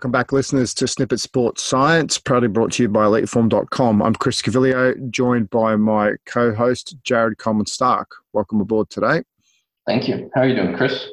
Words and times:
Welcome 0.00 0.12
back, 0.12 0.32
listeners, 0.32 0.72
to 0.72 0.86
Snippit 0.86 1.20
Sports 1.20 1.62
Science, 1.62 2.16
proudly 2.16 2.48
brought 2.48 2.72
to 2.72 2.82
you 2.82 2.88
by 2.88 3.04
EliteForm.com. 3.04 4.00
I'm 4.00 4.14
Chris 4.14 4.40
Cavilio, 4.40 5.10
joined 5.10 5.50
by 5.50 5.76
my 5.76 6.12
co 6.24 6.54
host, 6.54 6.96
Jared 7.04 7.36
Coleman 7.36 7.66
Stark. 7.66 8.10
Welcome 8.32 8.62
aboard 8.62 8.88
today. 8.88 9.22
Thank 9.86 10.08
you. 10.08 10.30
How 10.34 10.40
are 10.40 10.48
you 10.48 10.56
doing, 10.56 10.74
Chris? 10.74 11.06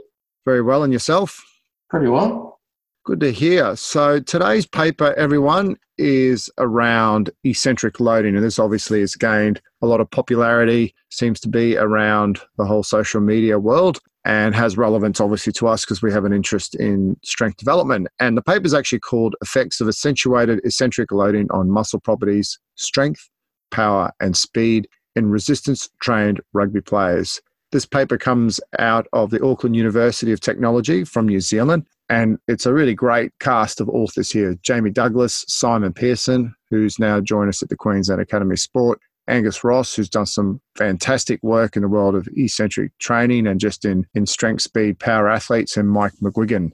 Very 0.45 0.61
well. 0.61 0.84
And 0.84 0.93
yourself? 0.93 1.45
Pretty 1.89 2.07
well. 2.07 2.61
Good 3.03 3.20
to 3.20 3.31
hear. 3.34 3.75
So, 3.75 4.21
today's 4.21 4.65
paper, 4.65 5.13
everyone, 5.15 5.75
is 5.97 6.49
around 6.57 7.29
eccentric 7.43 7.99
loading. 7.99 8.35
And 8.35 8.43
this 8.45 8.57
obviously 8.57 9.01
has 9.01 9.15
gained 9.15 9.59
a 9.81 9.85
lot 9.85 9.99
of 9.99 10.09
popularity, 10.11 10.95
seems 11.09 11.41
to 11.41 11.49
be 11.49 11.76
around 11.76 12.40
the 12.57 12.65
whole 12.65 12.84
social 12.84 13.20
media 13.20 13.59
world 13.59 13.99
and 14.27 14.54
has 14.54 14.76
relevance 14.76 15.22
obviously 15.22 15.54
to 15.54 15.67
us 15.70 15.86
because 15.86 16.02
we 16.02 16.12
have 16.12 16.26
an 16.26 16.34
interest 16.34 16.76
in 16.76 17.16
strength 17.23 17.55
development. 17.55 18.09
And 18.20 18.35
the 18.38 18.41
paper 18.41 18.66
is 18.66 18.73
actually 18.73 18.99
called 18.99 19.38
Effects 19.41 19.80
of 19.80 19.88
Accentuated 19.88 20.59
Eccentric 20.66 21.13
Loading 21.13 21.48
on 21.49 21.72
Muscle 21.72 22.02
Properties, 22.02 22.59
Strength, 22.76 23.30
Power, 23.71 24.12
and 24.20 24.35
Speed 24.35 24.90
in 25.16 25.30
Resistance 25.30 25.90
Trained 26.02 26.41
Rugby 26.52 26.82
Players. 26.82 27.41
This 27.71 27.85
paper 27.85 28.18
comes 28.18 28.59
out 28.80 29.08
of 29.13 29.30
the 29.30 29.44
Auckland 29.44 29.77
University 29.77 30.34
of 30.34 30.41
Technology 30.41 31.05
from 31.05 31.27
New 31.27 31.40
Zealand, 31.40 31.88
and 32.09 32.38
it's 32.49 32.66
a 32.66 32.73
really 32.73 32.94
great 32.94 33.32
cast 33.40 33.80
of 33.80 33.88
authors 33.88 34.30
here 34.30 34.57
Jamie 34.62 34.91
Douglas, 34.91 35.46
Simon 35.48 35.94
Pearson, 35.94 36.54
who's 36.70 36.99
now 36.99 37.21
joined 37.21 37.49
us 37.49 37.63
at 37.63 37.70
the 37.70 37.77
Queensland 37.77 38.21
Academy 38.21 38.54
of 38.54 38.59
Sport, 38.59 38.99
Angus 39.27 39.63
Ross, 39.63 39.95
who's 39.95 40.09
done 40.09 40.26
some 40.26 40.62
fantastic 40.76 41.41
work 41.44 41.76
in 41.76 41.81
the 41.81 41.88
world 41.88 42.16
of 42.16 42.27
eccentric 42.35 42.98
training 42.99 43.48
and 43.48 43.59
just 43.59 43.85
in, 43.85 44.05
in 44.15 44.26
strength, 44.26 44.62
speed, 44.62 44.99
power 44.99 45.29
athletes, 45.29 45.77
and 45.77 45.90
Mike 45.90 46.13
McGuigan. 46.21 46.71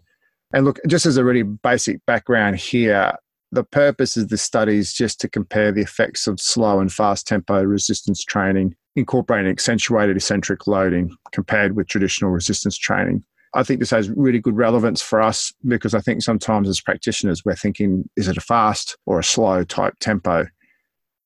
And 0.53 0.65
look, 0.65 0.79
just 0.87 1.05
as 1.05 1.17
a 1.17 1.23
really 1.23 1.43
basic 1.43 2.05
background 2.05 2.57
here, 2.57 3.13
the 3.51 3.63
purpose 3.63 4.17
of 4.17 4.29
the 4.29 4.37
study 4.37 4.77
is 4.77 4.93
just 4.93 5.19
to 5.21 5.29
compare 5.29 5.71
the 5.71 5.81
effects 5.81 6.27
of 6.27 6.39
slow 6.39 6.79
and 6.79 6.91
fast 6.91 7.27
tempo 7.27 7.63
resistance 7.63 8.23
training, 8.23 8.75
incorporating 8.95 9.51
accentuated 9.51 10.17
eccentric 10.17 10.67
loading 10.67 11.15
compared 11.31 11.75
with 11.75 11.87
traditional 11.87 12.31
resistance 12.31 12.77
training. 12.77 13.23
I 13.55 13.61
think 13.61 13.79
this 13.79 13.91
has 13.91 14.09
really 14.09 14.39
good 14.39 14.57
relevance 14.57 15.01
for 15.01 15.21
us 15.21 15.53
because 15.67 15.93
I 15.93 16.01
think 16.01 16.23
sometimes 16.23 16.67
as 16.67 16.81
practitioners, 16.81 17.45
we're 17.45 17.55
thinking, 17.55 18.09
is 18.15 18.27
it 18.27 18.37
a 18.37 18.41
fast 18.41 18.97
or 19.05 19.19
a 19.19 19.23
slow 19.23 19.63
type 19.63 19.93
tempo? 19.99 20.47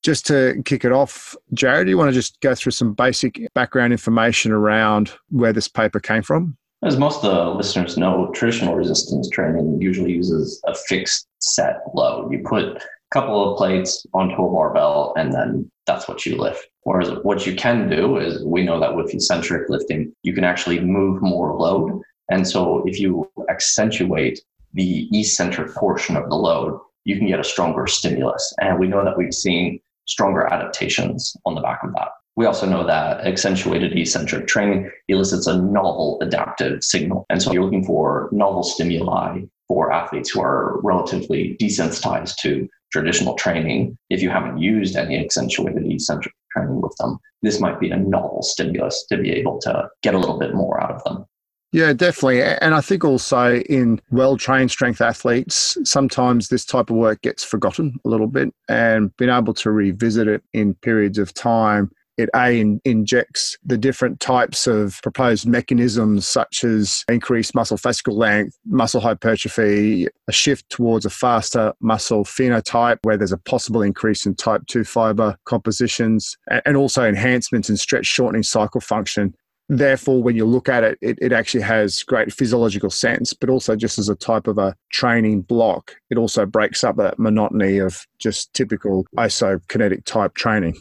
Just 0.07 0.25
to 0.27 0.61
kick 0.63 0.85
it 0.85 0.93
off, 0.93 1.35
Jared, 1.53 1.87
do 1.87 1.89
you 1.89 1.97
want 1.97 2.07
to 2.07 2.13
just 2.13 2.39
go 2.39 2.55
through 2.55 2.71
some 2.71 2.93
basic 2.93 3.41
background 3.53 3.91
information 3.91 4.53
around 4.53 5.11
where 5.31 5.51
this 5.51 5.67
paper 5.67 5.99
came 5.99 6.21
from? 6.21 6.55
As 6.81 6.95
most 6.95 7.25
of 7.25 7.35
the 7.35 7.53
listeners 7.53 7.97
know, 7.97 8.31
traditional 8.33 8.75
resistance 8.75 9.29
training 9.29 9.81
usually 9.81 10.13
uses 10.13 10.61
a 10.65 10.73
fixed 10.73 11.27
set 11.39 11.81
load. 11.93 12.31
You 12.31 12.41
put 12.47 12.63
a 12.63 12.79
couple 13.11 13.51
of 13.51 13.57
plates 13.57 14.05
onto 14.13 14.35
a 14.35 14.49
barbell 14.49 15.13
and 15.17 15.33
then 15.33 15.69
that's 15.87 16.07
what 16.07 16.25
you 16.25 16.37
lift. 16.37 16.65
Whereas 16.83 17.11
what 17.23 17.45
you 17.45 17.53
can 17.53 17.89
do 17.89 18.15
is 18.15 18.41
we 18.45 18.63
know 18.63 18.79
that 18.79 18.95
with 18.95 19.13
eccentric 19.13 19.67
lifting, 19.67 20.13
you 20.23 20.31
can 20.31 20.45
actually 20.45 20.79
move 20.79 21.21
more 21.21 21.53
load. 21.59 22.01
And 22.31 22.47
so 22.47 22.81
if 22.87 22.97
you 22.97 23.29
accentuate 23.49 24.39
the 24.73 25.09
eccentric 25.11 25.75
portion 25.75 26.15
of 26.15 26.29
the 26.29 26.35
load, 26.35 26.79
you 27.03 27.17
can 27.17 27.27
get 27.27 27.41
a 27.41 27.43
stronger 27.43 27.87
stimulus. 27.87 28.53
And 28.61 28.79
we 28.79 28.87
know 28.87 29.03
that 29.03 29.17
we've 29.17 29.33
seen 29.33 29.81
stronger 30.07 30.51
adaptations 30.51 31.35
on 31.45 31.55
the 31.55 31.61
back 31.61 31.83
of 31.83 31.93
that. 31.93 32.09
We 32.35 32.45
also 32.45 32.67
know 32.67 32.85
that 32.85 33.25
accentuated 33.25 33.97
eccentric 33.97 34.47
training 34.47 34.91
elicits 35.07 35.47
a 35.47 35.59
novel 35.59 36.19
adaptive 36.21 36.83
signal. 36.83 37.25
And 37.29 37.41
so 37.41 37.51
you're 37.51 37.63
looking 37.63 37.83
for 37.83 38.29
novel 38.31 38.61
stimuli 38.63 39.41
for 39.67 39.91
athletes 39.91 40.29
who 40.29 40.41
are 40.41 40.79
relatively 40.81 41.57
desensitized 41.59 42.35
to 42.37 42.69
traditional 42.91 43.33
training. 43.35 43.97
If 44.09 44.21
you 44.21 44.29
haven't 44.29 44.59
used 44.59 44.95
any 44.95 45.17
accentuated 45.17 45.91
eccentric 45.91 46.33
training 46.51 46.79
with 46.79 46.95
them, 46.97 47.17
this 47.41 47.59
might 47.59 47.79
be 47.79 47.89
a 47.89 47.97
novel 47.97 48.43
stimulus 48.43 49.05
to 49.09 49.17
be 49.17 49.31
able 49.31 49.59
to 49.61 49.89
get 50.03 50.13
a 50.13 50.19
little 50.19 50.37
bit 50.37 50.53
more 50.53 50.81
out 50.81 50.91
of 50.91 51.03
them. 51.03 51.25
Yeah, 51.73 51.91
definitely. 51.93 52.41
And 52.41 52.73
I 52.73 52.81
think 52.81 53.03
also 53.03 53.55
in 53.55 53.99
well 54.09 54.37
trained 54.37 54.71
strength 54.71 55.01
athletes, 55.01 55.77
sometimes 55.83 56.47
this 56.47 56.65
type 56.65 56.89
of 56.89 56.95
work 56.95 57.21
gets 57.21 57.43
forgotten 57.43 57.97
a 58.05 58.09
little 58.09 58.27
bit 58.27 58.53
and 58.69 59.15
being 59.17 59.31
able 59.31 59.53
to 59.55 59.71
revisit 59.71 60.27
it 60.27 60.43
in 60.53 60.75
periods 60.75 61.17
of 61.17 61.33
time. 61.33 61.91
It 62.17 62.29
A 62.35 62.59
in, 62.59 62.81
injects 62.83 63.57
the 63.63 63.77
different 63.77 64.19
types 64.19 64.65
of 64.65 64.99
proposed 65.03 65.45
mechanisms, 65.47 66.25
such 66.25 66.63
as 66.63 67.03
increased 67.09 67.53
muscle 67.53 67.77
fascicle 67.77 68.17
length, 68.17 68.57
muscle 68.65 69.01
hypertrophy, 69.01 70.07
a 70.27 70.31
shift 70.31 70.67
towards 70.69 71.05
a 71.05 71.11
faster 71.11 71.73
muscle 71.79 72.23
phenotype 72.23 72.97
where 73.03 73.17
there's 73.17 73.31
a 73.33 73.37
possible 73.37 73.83
increase 73.83 74.25
in 74.25 74.33
type 74.33 74.63
2 74.65 74.83
fiber 74.83 75.37
compositions, 75.45 76.35
and 76.65 76.75
also 76.75 77.05
enhancements 77.05 77.69
in 77.69 77.77
stretch 77.77 78.07
shortening 78.07 78.41
cycle 78.41 78.81
function 78.81 79.35
therefore 79.69 80.23
when 80.23 80.35
you 80.35 80.45
look 80.45 80.69
at 80.69 80.83
it, 80.83 80.97
it, 81.01 81.17
it 81.21 81.31
actually 81.33 81.63
has 81.63 82.03
great 82.03 82.31
physiological 82.31 82.89
sense 82.89 83.33
but 83.33 83.49
also 83.49 83.75
just 83.75 83.99
as 83.99 84.09
a 84.09 84.15
type 84.15 84.47
of 84.47 84.57
a 84.57 84.75
training 84.91 85.41
block 85.41 85.95
it 86.09 86.17
also 86.17 86.45
breaks 86.45 86.83
up 86.83 86.95
that 86.97 87.19
monotony 87.19 87.77
of 87.77 88.05
just 88.19 88.53
typical 88.53 89.05
isokinetic 89.17 90.05
type 90.05 90.33
training. 90.35 90.75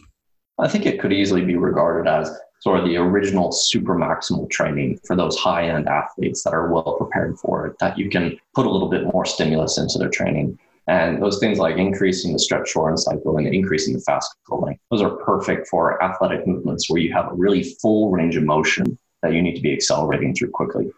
I 0.58 0.69
think 0.69 0.86
it 0.86 1.00
could 1.00 1.12
easily 1.12 1.44
be 1.44 1.56
regarded 1.56 2.08
as 2.08 2.30
sort 2.60 2.80
of 2.80 2.86
the 2.86 2.97
original 2.97 3.52
super 3.52 3.94
maximal 3.94 4.48
training 4.50 4.98
for 5.06 5.14
those 5.14 5.36
high 5.36 5.68
end 5.68 5.88
athletes 5.88 6.42
that 6.44 6.54
are 6.54 6.72
well 6.72 6.97
prepared 6.97 7.38
for 7.38 7.66
it 7.66 7.78
that 7.80 7.98
you 7.98 8.08
can 8.08 8.38
put 8.54 8.66
a 8.66 8.70
little 8.70 8.88
bit 8.88 9.04
more 9.12 9.24
stimulus 9.24 9.78
into 9.78 9.98
their 9.98 10.08
training 10.08 10.58
and 10.88 11.20
those 11.20 11.38
things 11.38 11.58
like 11.58 11.76
increasing 11.76 12.32
the 12.32 12.38
stretch 12.38 12.69
shorten 12.69 12.97
cycle 12.97 13.36
and 13.38 13.47
increasing 13.47 13.94
the 13.94 14.00
fascicle 14.08 14.62
length, 14.62 14.80
those 14.91 15.02
are 15.02 15.16
perfect 15.16 15.66
for 15.69 16.02
athletic 16.02 16.47
movements 16.47 16.88
where 16.88 17.00
you 17.00 17.12
have 17.12 17.30
a 17.30 17.34
really 17.34 17.62
full 17.82 18.10
range 18.10 18.36
of 18.36 18.44
motion 18.44 18.98
that 19.22 19.32
you 19.32 19.42
need 19.42 19.56
to 19.56 19.62
be 19.62 19.72
accelerating 19.72 20.34
through 20.34 20.50
quickly. 20.50 20.91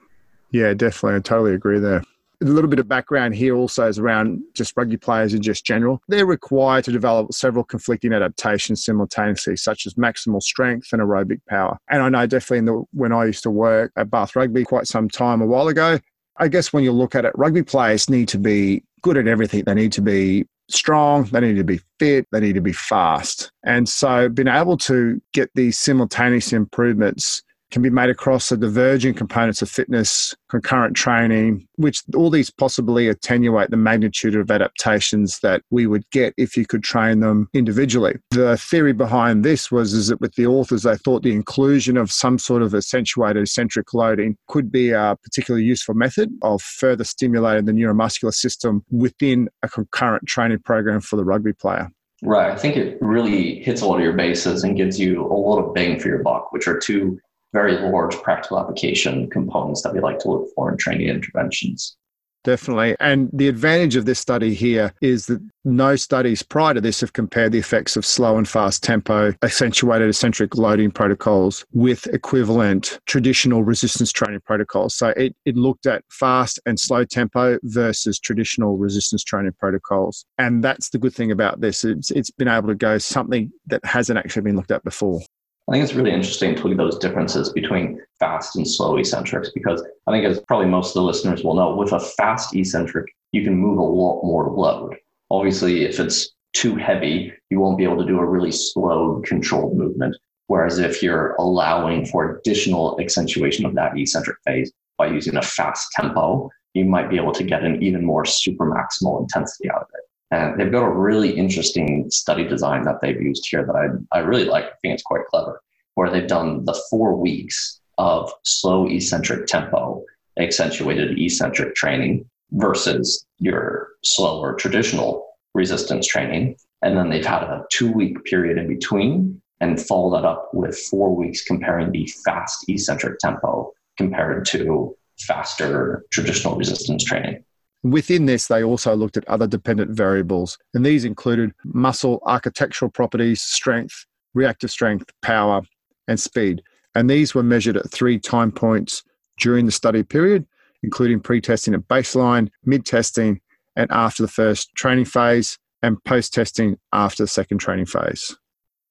Yeah, 0.51 0.75
definitely. 0.75 1.17
I 1.17 1.21
totally 1.21 1.55
agree 1.55 1.79
there. 1.79 2.03
A 2.41 2.45
little 2.45 2.71
bit 2.71 2.79
of 2.79 2.87
background 2.87 3.35
here 3.35 3.57
also 3.57 3.89
is 3.89 3.99
around 3.99 4.41
just 4.55 4.77
rugby 4.77 4.97
players 4.97 5.35
in 5.35 5.43
just 5.43 5.67
general. 5.67 6.01
They're 6.07 6.25
required 6.25 6.85
to 6.85 6.93
develop 6.93 7.33
several 7.33 7.65
conflicting 7.65 8.13
adaptations 8.13 8.85
simultaneously, 8.85 9.57
such 9.57 9.87
as 9.87 9.95
maximal 9.95 10.41
strength 10.41 10.93
and 10.93 11.03
aerobic 11.03 11.41
power. 11.49 11.79
And 11.91 12.01
I 12.01 12.09
know 12.09 12.27
definitely 12.27 12.67
the, 12.67 12.85
when 12.93 13.13
I 13.13 13.25
used 13.25 13.43
to 13.43 13.51
work 13.51 13.93
at 13.97 14.11
Bath 14.11 14.37
Rugby 14.37 14.65
quite 14.65 14.87
some 14.87 15.09
time 15.09 15.41
a 15.41 15.47
while 15.47 15.67
ago, 15.67 15.99
I 16.37 16.47
guess 16.47 16.73
when 16.73 16.85
you 16.85 16.93
look 16.93 17.17
at 17.17 17.25
it, 17.25 17.33
rugby 17.35 17.65
players 17.65 18.09
need 18.09 18.29
to 18.29 18.39
be 18.39 18.85
good 19.03 19.17
at 19.17 19.29
everything. 19.29 19.65
They 19.65 19.75
need 19.75 19.93
to 19.93 20.03
be 20.03 20.47
strong, 20.71 21.25
they 21.25 21.41
need 21.41 21.57
to 21.57 21.65
be 21.65 21.81
fit, 21.99 22.27
they 22.31 22.41
need 22.41 22.55
to 22.55 22.61
be 22.61 22.73
fast. 22.73 23.51
And 23.65 23.89
so 23.89 24.29
being 24.29 24.49
able 24.49 24.77
to 24.79 25.21
get 25.33 25.51
these 25.55 25.79
simultaneous 25.79 26.53
improvements 26.53 27.43
can 27.71 27.83
be 27.83 27.91
made 27.91 28.11
across 28.11 28.49
the 28.49 28.57
diverging 28.57 29.15
components 29.15 29.63
of 29.63 29.71
fitness, 29.71 30.35
concurrent 30.49 30.97
training, 30.97 31.67
which 31.77 32.03
all 32.15 32.31
these 32.31 32.51
possibly 32.51 33.09
attenuate 33.09 33.71
the 33.71 33.77
magnitude 33.77 34.35
of 34.35 34.51
adaptations 34.51 35.39
that 35.41 35.63
we 35.71 35.87
would 35.87 36.09
get 36.11 36.35
if 36.37 36.57
you 36.57 36.67
could 36.67 36.83
train 36.83 37.21
them 37.21 37.49
individually. 37.55 38.17
The 38.31 38.57
theory 38.57 38.93
behind 38.93 39.45
this 39.45 39.71
was 39.71 39.93
is 39.93 40.09
that 40.09 40.21
with 40.21 40.35
the 40.35 40.47
authors, 40.47 40.83
they 40.83 40.97
thought 40.97 41.23
the 41.23 41.35
inclusion 41.35 41.97
of 41.97 42.11
some 42.11 42.39
sort 42.39 42.63
of 42.63 42.75
accentuated 42.75 43.43
eccentric 43.43 43.93
loading 43.93 44.37
could 44.49 44.73
be 44.73 44.91
a 44.91 45.17
particularly 45.23 45.65
useful 45.65 45.95
method 45.95 46.31
of 46.43 46.63
further 46.63 47.05
stimulating 47.05 47.67
the 47.67 47.73
neuromuscular 47.73 48.33
system 48.33 48.85
within 48.91 49.49
a 49.63 49.69
concurrent 49.69 50.27
training 50.27 50.61
program 50.61 51.01
for 51.01 51.17
the 51.17 51.25
rugby 51.25 51.53
player. 51.53 51.91
Right. 52.23 52.51
I 52.51 52.57
think 52.57 52.77
it 52.77 52.99
really 53.01 53.63
hits 53.63 53.81
a 53.81 53.87
lot 53.87 53.97
of 53.97 54.03
your 54.03 54.15
bases 54.15 54.65
and 54.65 54.77
gives 54.77 54.99
you 54.99 55.25
a 55.25 55.35
lot 55.35 55.59
of 55.59 55.73
bang 55.73 56.01
for 56.01 56.09
your 56.09 56.23
buck, 56.23 56.53
which 56.53 56.67
are 56.67 56.79
two 56.79 57.19
very 57.53 57.77
large 57.79 58.15
practical 58.23 58.59
application 58.59 59.29
components 59.31 59.83
that 59.83 59.93
we 59.93 60.01
like 60.01 60.19
to 60.21 60.31
look 60.31 60.49
for 60.55 60.71
in 60.71 60.77
training 60.77 61.09
interventions. 61.09 61.97
Definitely. 62.45 62.97
And 63.01 63.29
the 63.33 63.49
advantage 63.49 63.97
of 63.97 64.07
this 64.07 64.19
study 64.19 64.55
here 64.55 64.95
is 65.03 65.27
that 65.27 65.41
no 65.65 65.97
studies 65.97 66.43
prior 66.43 66.73
to 66.73 66.81
this 66.81 67.01
have 67.01 67.13
compared 67.13 67.53
the 67.53 67.59
effects 67.59 67.97
of 67.97 68.07
slow 68.07 68.39
and 68.39 68.49
fast 68.49 68.83
tempo, 68.83 69.35
accentuated 69.43 70.09
eccentric 70.09 70.57
loading 70.57 70.91
protocols 70.91 71.67
with 71.73 72.07
equivalent 72.07 73.01
traditional 73.07 73.65
resistance 73.65 74.13
training 74.13 74.41
protocols. 74.47 74.95
So 74.95 75.09
it, 75.09 75.35
it 75.45 75.57
looked 75.57 75.87
at 75.87 76.05
fast 76.11 76.61
and 76.65 76.79
slow 76.79 77.05
tempo 77.05 77.59
versus 77.65 78.19
traditional 78.19 78.79
resistance 78.79 79.25
training 79.25 79.53
protocols. 79.59 80.25
And 80.39 80.63
that's 80.63 80.91
the 80.91 80.99
good 80.99 81.15
thing 81.15 81.33
about 81.33 81.61
this. 81.61 81.85
It's, 81.85 82.11
it's 82.13 82.31
been 82.31 82.49
able 82.49 82.69
to 82.69 82.75
go 82.75 82.99
something 82.99 83.53
that 83.67 83.85
hasn't 83.85 84.19
actually 84.19 84.43
been 84.43 84.57
looked 84.57 84.71
at 84.71 84.85
before. 84.85 85.21
I 85.69 85.73
think 85.73 85.85
it's 85.85 85.95
really 85.95 86.13
interesting 86.13 86.55
to 86.55 86.63
look 86.63 86.73
at 86.73 86.79
those 86.79 86.99
differences 86.99 87.53
between 87.53 88.01
fast 88.19 88.57
and 88.57 88.67
slow 88.67 88.97
eccentrics 88.97 89.51
because 89.51 89.85
I 90.07 90.13
think, 90.13 90.25
as 90.25 90.41
probably 90.49 90.67
most 90.67 90.89
of 90.89 90.95
the 90.95 91.03
listeners 91.03 91.45
will 91.45 91.55
know, 91.55 91.77
with 91.77 91.93
a 91.93 92.01
fast 92.01 92.57
eccentric, 92.57 93.07
you 93.33 93.45
can 93.45 93.55
move 93.55 93.77
a 93.77 93.83
lot 93.83 94.23
more 94.25 94.51
load. 94.51 94.97
Obviously, 95.31 95.85
if 95.85 96.01
it's 96.01 96.31
too 96.55 96.77
heavy, 96.77 97.35
you 97.51 97.61
won't 97.61 97.77
be 97.77 97.85
able 97.85 97.99
to 97.99 98.07
do 98.07 98.19
a 98.19 98.25
really 98.25 98.51
slow, 98.51 99.21
controlled 99.27 99.77
movement. 99.77 100.17
Whereas 100.47 100.79
if 100.79 101.03
you're 101.03 101.35
allowing 101.35 102.07
for 102.07 102.37
additional 102.39 102.99
accentuation 102.99 103.67
of 103.67 103.75
that 103.75 103.99
eccentric 103.99 104.39
phase 104.47 104.73
by 104.97 105.09
using 105.09 105.37
a 105.37 105.43
fast 105.43 105.93
tempo, 105.93 106.51
you 106.73 106.87
might 106.87 107.11
be 107.11 107.17
able 107.17 107.33
to 107.33 107.45
get 107.45 107.63
an 107.63 107.83
even 107.83 108.07
more 108.07 108.25
super 108.25 108.65
maximal 108.65 109.21
intensity 109.21 109.71
out 109.71 109.83
of 109.83 109.89
it. 109.93 110.08
And 110.31 110.61
they've 110.61 110.73
got 110.73 110.85
a 110.85 110.93
really 110.93 111.31
interesting 111.31 112.11
study 112.11 112.47
design 112.47 112.85
that 112.85 113.01
they've 113.01 113.21
used 113.21 113.47
here 113.51 113.65
that 113.65 113.75
I, 113.75 114.17
I 114.17 114.21
really 114.21 114.45
like. 114.45 114.65
I 114.65 114.77
think 114.83 114.95
it's 114.95 115.03
quite 115.03 115.27
clever, 115.31 115.61
where 115.95 116.11
they've 116.11 116.29
done 116.29 116.65
the 116.65 116.79
four 116.91 117.17
weeks 117.17 117.81
of 117.97 118.31
slow 118.45 118.87
eccentric 118.87 119.47
tempo, 119.47 120.05
accentuated 120.39 121.19
eccentric 121.19 121.75
training 121.75 122.29
versus 122.53 123.27
your 123.39 123.89
slower 124.05 124.55
traditional 124.55 125.27
resistance 125.55 126.07
training. 126.07 126.57
And 126.83 126.97
then 126.97 127.09
they've 127.09 127.25
had 127.25 127.43
a 127.43 127.65
two 127.73 127.91
week 127.91 128.23
period 128.25 128.59
in 128.59 128.69
between 128.69 129.41
and 129.61 129.81
follow 129.81 130.15
that 130.17 130.27
up 130.27 130.51
with 130.53 130.79
four 130.79 131.15
weeks 131.15 131.43
comparing 131.45 131.91
the 131.91 132.07
fast 132.25 132.65
eccentric 132.69 133.19
tempo 133.19 133.73
compared 133.97 134.47
to 134.47 134.95
faster 135.19 136.05
traditional 136.11 136.57
resistance 136.57 137.03
training. 137.03 137.45
Within 137.85 138.27
this, 138.27 138.49
they 138.49 138.65
also 138.65 138.97
looked 138.97 139.17
at 139.17 139.29
other 139.29 139.47
dependent 139.47 139.91
variables, 139.91 140.59
and 140.75 140.85
these 140.85 141.05
included 141.05 141.53
muscle 141.65 142.21
architectural 142.27 142.91
properties, 142.91 143.41
strength, 143.41 144.05
reactive 144.35 144.71
strength, 144.71 145.11
power, 145.23 145.63
and 146.09 146.19
speed. 146.19 146.63
And 146.95 147.09
these 147.09 147.35
were 147.35 147.43
measured 147.43 147.77
at 147.77 147.91
three 147.91 148.19
time 148.19 148.51
points 148.51 149.05
during 149.39 149.67
the 149.67 149.73
study 149.73 150.03
period, 150.03 150.47
including 150.83 151.21
pre 151.21 151.41
testing 151.41 151.75
at 151.75 151.87
baseline, 151.87 152.49
mid 152.65 152.85
testing, 152.85 153.41
and 153.77 153.91
after 153.93 154.25
the 154.25 154.29
first 154.29 154.75
training 154.75 155.05
phase, 155.05 155.57
and 155.83 156.03
post 156.03 156.35
testing 156.35 156.77
after 156.93 157.23
the 157.23 157.29
second 157.29 157.59
training 157.59 157.87
phase. 157.87 158.37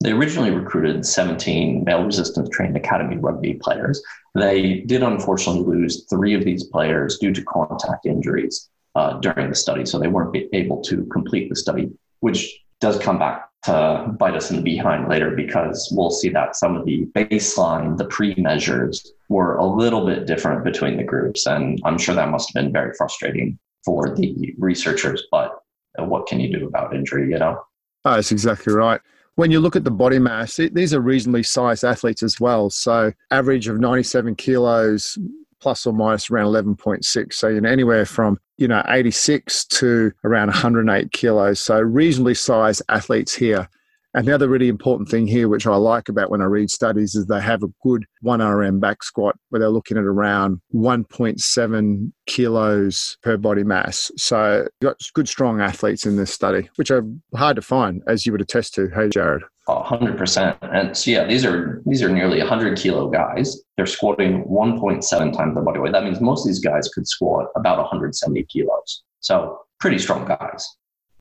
They 0.02 0.12
originally 0.12 0.52
recruited 0.52 1.04
17 1.04 1.84
male 1.84 2.04
resistance 2.04 2.48
trained 2.50 2.76
academy 2.76 3.16
rugby 3.18 3.54
players. 3.54 4.00
They 4.34 4.80
did 4.86 5.02
unfortunately 5.02 5.76
lose 5.76 6.06
three 6.08 6.34
of 6.34 6.44
these 6.44 6.64
players 6.64 7.18
due 7.18 7.34
to 7.34 7.42
contact 7.42 8.06
injuries 8.06 8.70
uh, 8.98 9.12
during 9.20 9.48
the 9.48 9.54
study, 9.54 9.86
so 9.86 9.96
they 9.96 10.08
weren't 10.08 10.36
able 10.52 10.82
to 10.82 11.04
complete 11.06 11.48
the 11.48 11.54
study, 11.54 11.88
which 12.18 12.64
does 12.80 12.98
come 12.98 13.18
back 13.18 13.48
to 13.64 14.14
bite 14.18 14.34
us 14.34 14.50
in 14.50 14.56
the 14.56 14.62
behind 14.62 15.08
later 15.08 15.30
because 15.30 15.88
we'll 15.96 16.10
see 16.10 16.28
that 16.28 16.56
some 16.56 16.76
of 16.76 16.84
the 16.84 17.06
baseline, 17.14 17.96
the 17.96 18.06
pre 18.06 18.34
measures 18.36 19.12
were 19.28 19.56
a 19.56 19.64
little 19.64 20.04
bit 20.04 20.26
different 20.26 20.64
between 20.64 20.96
the 20.96 21.04
groups. 21.04 21.46
And 21.46 21.80
I'm 21.84 21.96
sure 21.96 22.14
that 22.16 22.28
must 22.28 22.50
have 22.52 22.60
been 22.60 22.72
very 22.72 22.92
frustrating 22.98 23.56
for 23.84 24.16
the 24.16 24.54
researchers, 24.58 25.22
but 25.30 25.60
what 25.98 26.26
can 26.26 26.40
you 26.40 26.56
do 26.56 26.66
about 26.66 26.94
injury, 26.94 27.30
you 27.30 27.38
know? 27.38 27.60
Oh, 28.04 28.14
that's 28.14 28.32
exactly 28.32 28.72
right 28.72 29.00
when 29.36 29.52
you 29.52 29.60
look 29.60 29.76
at 29.76 29.84
the 29.84 29.90
body 29.92 30.18
mass, 30.18 30.58
it, 30.58 30.74
these 30.74 30.92
are 30.92 31.00
reasonably 31.00 31.44
sized 31.44 31.84
athletes 31.84 32.24
as 32.24 32.40
well. 32.40 32.70
So, 32.70 33.12
average 33.30 33.68
of 33.68 33.78
97 33.78 34.34
kilos 34.34 35.16
plus 35.60 35.86
or 35.86 35.92
minus 35.92 36.28
around 36.28 36.46
11.6. 36.46 37.32
So, 37.32 37.46
you 37.46 37.60
know, 37.60 37.70
anywhere 37.70 38.04
from, 38.04 38.40
you 38.58 38.68
know, 38.68 38.82
86 38.88 39.64
to 39.66 40.12
around 40.24 40.48
108 40.48 41.12
kilos. 41.12 41.60
So, 41.60 41.80
reasonably 41.80 42.34
sized 42.34 42.82
athletes 42.88 43.34
here. 43.34 43.68
And 44.14 44.26
the 44.26 44.34
other 44.34 44.48
really 44.48 44.68
important 44.68 45.08
thing 45.08 45.26
here, 45.26 45.48
which 45.48 45.66
I 45.66 45.76
like 45.76 46.08
about 46.08 46.30
when 46.30 46.40
I 46.40 46.46
read 46.46 46.70
studies, 46.70 47.14
is 47.14 47.26
they 47.26 47.40
have 47.40 47.62
a 47.62 47.68
good 47.82 48.04
1RM 48.24 48.80
back 48.80 49.04
squat 49.04 49.36
where 49.50 49.60
they're 49.60 49.68
looking 49.68 49.98
at 49.98 50.04
around 50.04 50.60
1.7 50.74 52.12
kilos 52.26 53.18
per 53.22 53.36
body 53.36 53.64
mass. 53.64 54.10
So 54.16 54.66
you've 54.80 54.90
got 54.90 54.96
good, 55.12 55.28
strong 55.28 55.60
athletes 55.60 56.06
in 56.06 56.16
this 56.16 56.32
study, 56.32 56.70
which 56.76 56.90
are 56.90 57.04
hard 57.36 57.56
to 57.56 57.62
find, 57.62 58.02
as 58.08 58.24
you 58.24 58.32
would 58.32 58.40
attest 58.40 58.74
to. 58.74 58.88
Hey, 58.88 59.08
Jared. 59.08 59.42
Hundred 59.68 60.16
percent. 60.16 60.56
And 60.62 60.96
so 60.96 61.10
yeah, 61.10 61.24
these 61.24 61.44
are 61.44 61.82
these 61.86 62.02
are 62.02 62.08
nearly 62.08 62.40
hundred 62.40 62.78
kilo 62.78 63.08
guys. 63.10 63.60
They're 63.76 63.86
squatting 63.86 64.44
1.7 64.44 65.36
times 65.36 65.54
their 65.54 65.62
body 65.62 65.78
weight. 65.78 65.92
That 65.92 66.04
means 66.04 66.20
most 66.20 66.44
of 66.44 66.48
these 66.48 66.60
guys 66.60 66.88
could 66.88 67.06
squat 67.06 67.46
about 67.56 67.78
170 67.78 68.44
kilos. 68.44 69.02
So 69.20 69.60
pretty 69.78 69.98
strong 69.98 70.26
guys. 70.26 70.66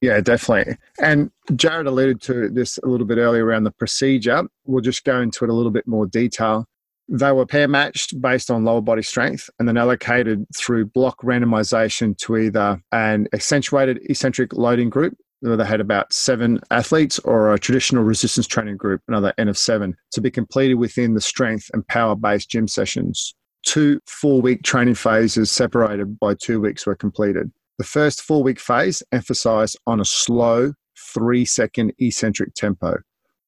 Yeah, 0.02 0.22
definitely. 0.22 0.78
And 1.02 1.32
Jared 1.56 1.88
alluded 1.88 2.22
to 2.24 2.50
this 2.50 2.78
a 2.84 2.88
little 2.88 3.08
bit 3.08 3.18
earlier 3.18 3.46
around 3.46 3.64
the 3.64 3.72
procedure. 3.72 4.44
We'll 4.66 4.82
just 4.82 5.04
go 5.04 5.22
into 5.22 5.44
it 5.44 5.50
a 5.50 5.54
little 5.54 5.72
bit 5.72 5.88
more 5.88 6.06
detail. 6.06 6.66
They 7.10 7.32
were 7.32 7.46
pair 7.46 7.68
matched 7.68 8.20
based 8.22 8.52
on 8.52 8.66
lower 8.66 8.82
body 8.82 9.02
strength 9.02 9.50
and 9.60 9.68
then 9.68 9.78
allocated 9.78 10.46
through 10.56 10.88
block 10.88 11.22
randomization 11.22 12.18
to 12.20 12.38
either 12.38 12.82
an 12.92 13.28
accentuated 13.34 14.00
eccentric 14.10 14.54
loading 14.54 14.90
group, 14.90 15.18
they 15.42 15.66
had 15.66 15.82
about 15.82 16.14
seven 16.14 16.60
athletes, 16.72 17.20
or 17.20 17.54
a 17.54 17.60
traditional 17.60 18.04
resistance 18.04 18.48
training 18.48 18.78
group, 18.78 19.02
another 19.08 19.34
N 19.38 19.48
of 19.48 19.58
seven, 19.58 19.96
to 20.12 20.22
be 20.22 20.32
completed 20.32 20.76
within 20.76 21.14
the 21.14 21.22
strength 21.22 21.70
and 21.74 21.88
power 21.88 22.16
based 22.16 22.50
gym 22.50 22.68
sessions. 22.68 23.36
Two 23.64 24.00
four 24.08 24.42
week 24.42 24.64
training 24.64 24.96
phases 24.96 25.52
separated 25.52 26.20
by 26.20 26.34
two 26.34 26.60
weeks 26.60 26.86
were 26.86 26.96
completed. 26.96 27.52
The 27.78 27.84
first 27.84 28.22
four 28.22 28.42
week 28.42 28.60
phase 28.60 29.04
emphasized 29.12 29.78
on 29.86 30.00
a 30.00 30.06
slow 30.06 30.74
three 31.14 31.46
second 31.46 31.94
eccentric 32.00 32.54
tempo, 32.56 32.98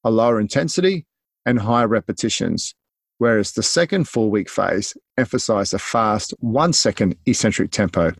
a 0.03 0.11
lower 0.11 0.39
intensity, 0.39 1.05
and 1.45 1.59
higher 1.59 1.87
repetitions, 1.87 2.75
whereas 3.17 3.53
the 3.53 3.63
second 3.63 4.07
four 4.07 4.29
week 4.29 4.49
phase 4.49 4.95
emphasized 5.17 5.73
a 5.73 5.79
fast 5.79 6.33
one 6.39 6.73
second 6.73 7.15
eccentric 7.25 7.71
tempo, 7.71 8.11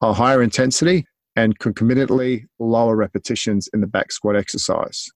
a 0.00 0.12
higher 0.12 0.42
intensity, 0.42 1.04
and 1.38 1.56
concomitantly 1.60 2.44
lower 2.58 2.96
repetitions 2.96 3.68
in 3.72 3.80
the 3.80 3.86
back 3.86 4.10
squat 4.10 4.34
exercise. 4.34 5.08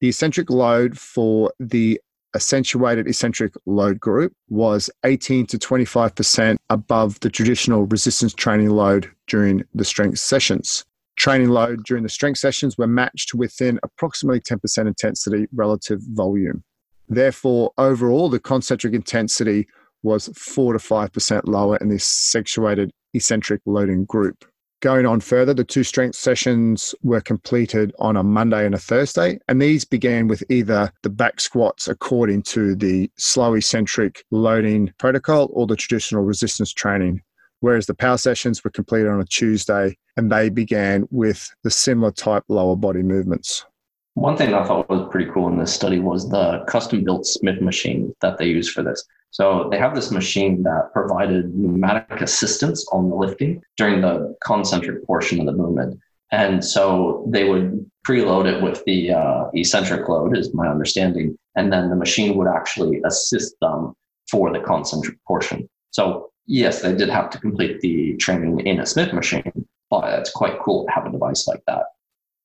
The 0.00 0.08
eccentric 0.08 0.48
load 0.48 0.98
for 0.98 1.52
the 1.60 2.00
accentuated 2.34 3.06
eccentric 3.06 3.52
load 3.66 4.00
group 4.00 4.32
was 4.48 4.88
18 5.04 5.44
to 5.48 5.58
25% 5.58 6.56
above 6.70 7.20
the 7.20 7.28
traditional 7.28 7.84
resistance 7.84 8.32
training 8.32 8.70
load 8.70 9.10
during 9.26 9.64
the 9.74 9.84
strength 9.84 10.18
sessions. 10.18 10.82
Training 11.16 11.50
load 11.50 11.84
during 11.84 12.04
the 12.04 12.08
strength 12.08 12.38
sessions 12.38 12.78
were 12.78 12.86
matched 12.86 13.34
within 13.34 13.78
approximately 13.82 14.40
10% 14.40 14.86
intensity 14.86 15.46
relative 15.54 16.00
volume. 16.12 16.64
Therefore, 17.06 17.70
overall, 17.76 18.30
the 18.30 18.40
concentric 18.40 18.94
intensity 18.94 19.68
was 20.02 20.30
4 20.36 20.72
to 20.72 20.78
5% 20.78 21.42
lower 21.44 21.76
in 21.76 21.90
the 21.90 21.96
accentuated 21.96 22.90
eccentric 23.12 23.60
loading 23.66 24.06
group. 24.06 24.46
Going 24.86 25.04
on 25.04 25.18
further, 25.18 25.52
the 25.52 25.64
two 25.64 25.82
strength 25.82 26.14
sessions 26.14 26.94
were 27.02 27.20
completed 27.20 27.92
on 27.98 28.16
a 28.16 28.22
Monday 28.22 28.64
and 28.64 28.72
a 28.72 28.78
Thursday, 28.78 29.36
and 29.48 29.60
these 29.60 29.84
began 29.84 30.28
with 30.28 30.44
either 30.48 30.92
the 31.02 31.10
back 31.10 31.40
squats 31.40 31.88
according 31.88 32.42
to 32.42 32.76
the 32.76 33.10
slow 33.18 33.54
eccentric 33.54 34.22
loading 34.30 34.92
protocol 34.98 35.50
or 35.52 35.66
the 35.66 35.74
traditional 35.74 36.22
resistance 36.22 36.72
training. 36.72 37.20
Whereas 37.58 37.86
the 37.86 37.94
power 37.94 38.16
sessions 38.16 38.62
were 38.62 38.70
completed 38.70 39.08
on 39.08 39.20
a 39.20 39.24
Tuesday 39.24 39.98
and 40.16 40.30
they 40.30 40.50
began 40.50 41.08
with 41.10 41.52
the 41.64 41.70
similar 41.72 42.12
type 42.12 42.44
lower 42.48 42.76
body 42.76 43.02
movements. 43.02 43.66
One 44.14 44.36
thing 44.36 44.54
I 44.54 44.64
thought 44.64 44.88
was 44.88 45.08
pretty 45.10 45.28
cool 45.32 45.48
in 45.48 45.58
this 45.58 45.74
study 45.74 45.98
was 45.98 46.30
the 46.30 46.64
custom 46.68 47.02
built 47.02 47.26
Smith 47.26 47.60
machine 47.60 48.14
that 48.20 48.38
they 48.38 48.46
use 48.46 48.70
for 48.70 48.84
this. 48.84 49.04
So 49.36 49.68
they 49.70 49.76
have 49.76 49.94
this 49.94 50.10
machine 50.10 50.62
that 50.62 50.94
provided 50.94 51.54
pneumatic 51.54 52.22
assistance 52.22 52.86
on 52.90 53.10
the 53.10 53.14
lifting 53.14 53.62
during 53.76 54.00
the 54.00 54.34
concentric 54.42 55.04
portion 55.04 55.38
of 55.40 55.44
the 55.44 55.52
movement. 55.52 56.00
And 56.32 56.64
so 56.64 57.22
they 57.28 57.44
would 57.46 57.84
preload 58.08 58.50
it 58.50 58.62
with 58.62 58.82
the 58.86 59.12
uh, 59.12 59.50
eccentric 59.52 60.08
load, 60.08 60.38
is 60.38 60.54
my 60.54 60.66
understanding. 60.66 61.36
And 61.54 61.70
then 61.70 61.90
the 61.90 61.96
machine 61.96 62.34
would 62.36 62.48
actually 62.48 63.02
assist 63.04 63.56
them 63.60 63.92
for 64.30 64.50
the 64.50 64.60
concentric 64.60 65.22
portion. 65.26 65.68
So, 65.90 66.30
yes, 66.46 66.80
they 66.80 66.94
did 66.94 67.10
have 67.10 67.28
to 67.28 67.38
complete 67.38 67.82
the 67.82 68.16
training 68.16 68.60
in 68.60 68.80
a 68.80 68.86
Smith 68.86 69.12
machine, 69.12 69.66
but 69.90 70.18
it's 70.18 70.30
quite 70.30 70.58
cool 70.60 70.86
to 70.86 70.92
have 70.92 71.04
a 71.04 71.10
device 71.10 71.46
like 71.46 71.62
that. 71.66 71.82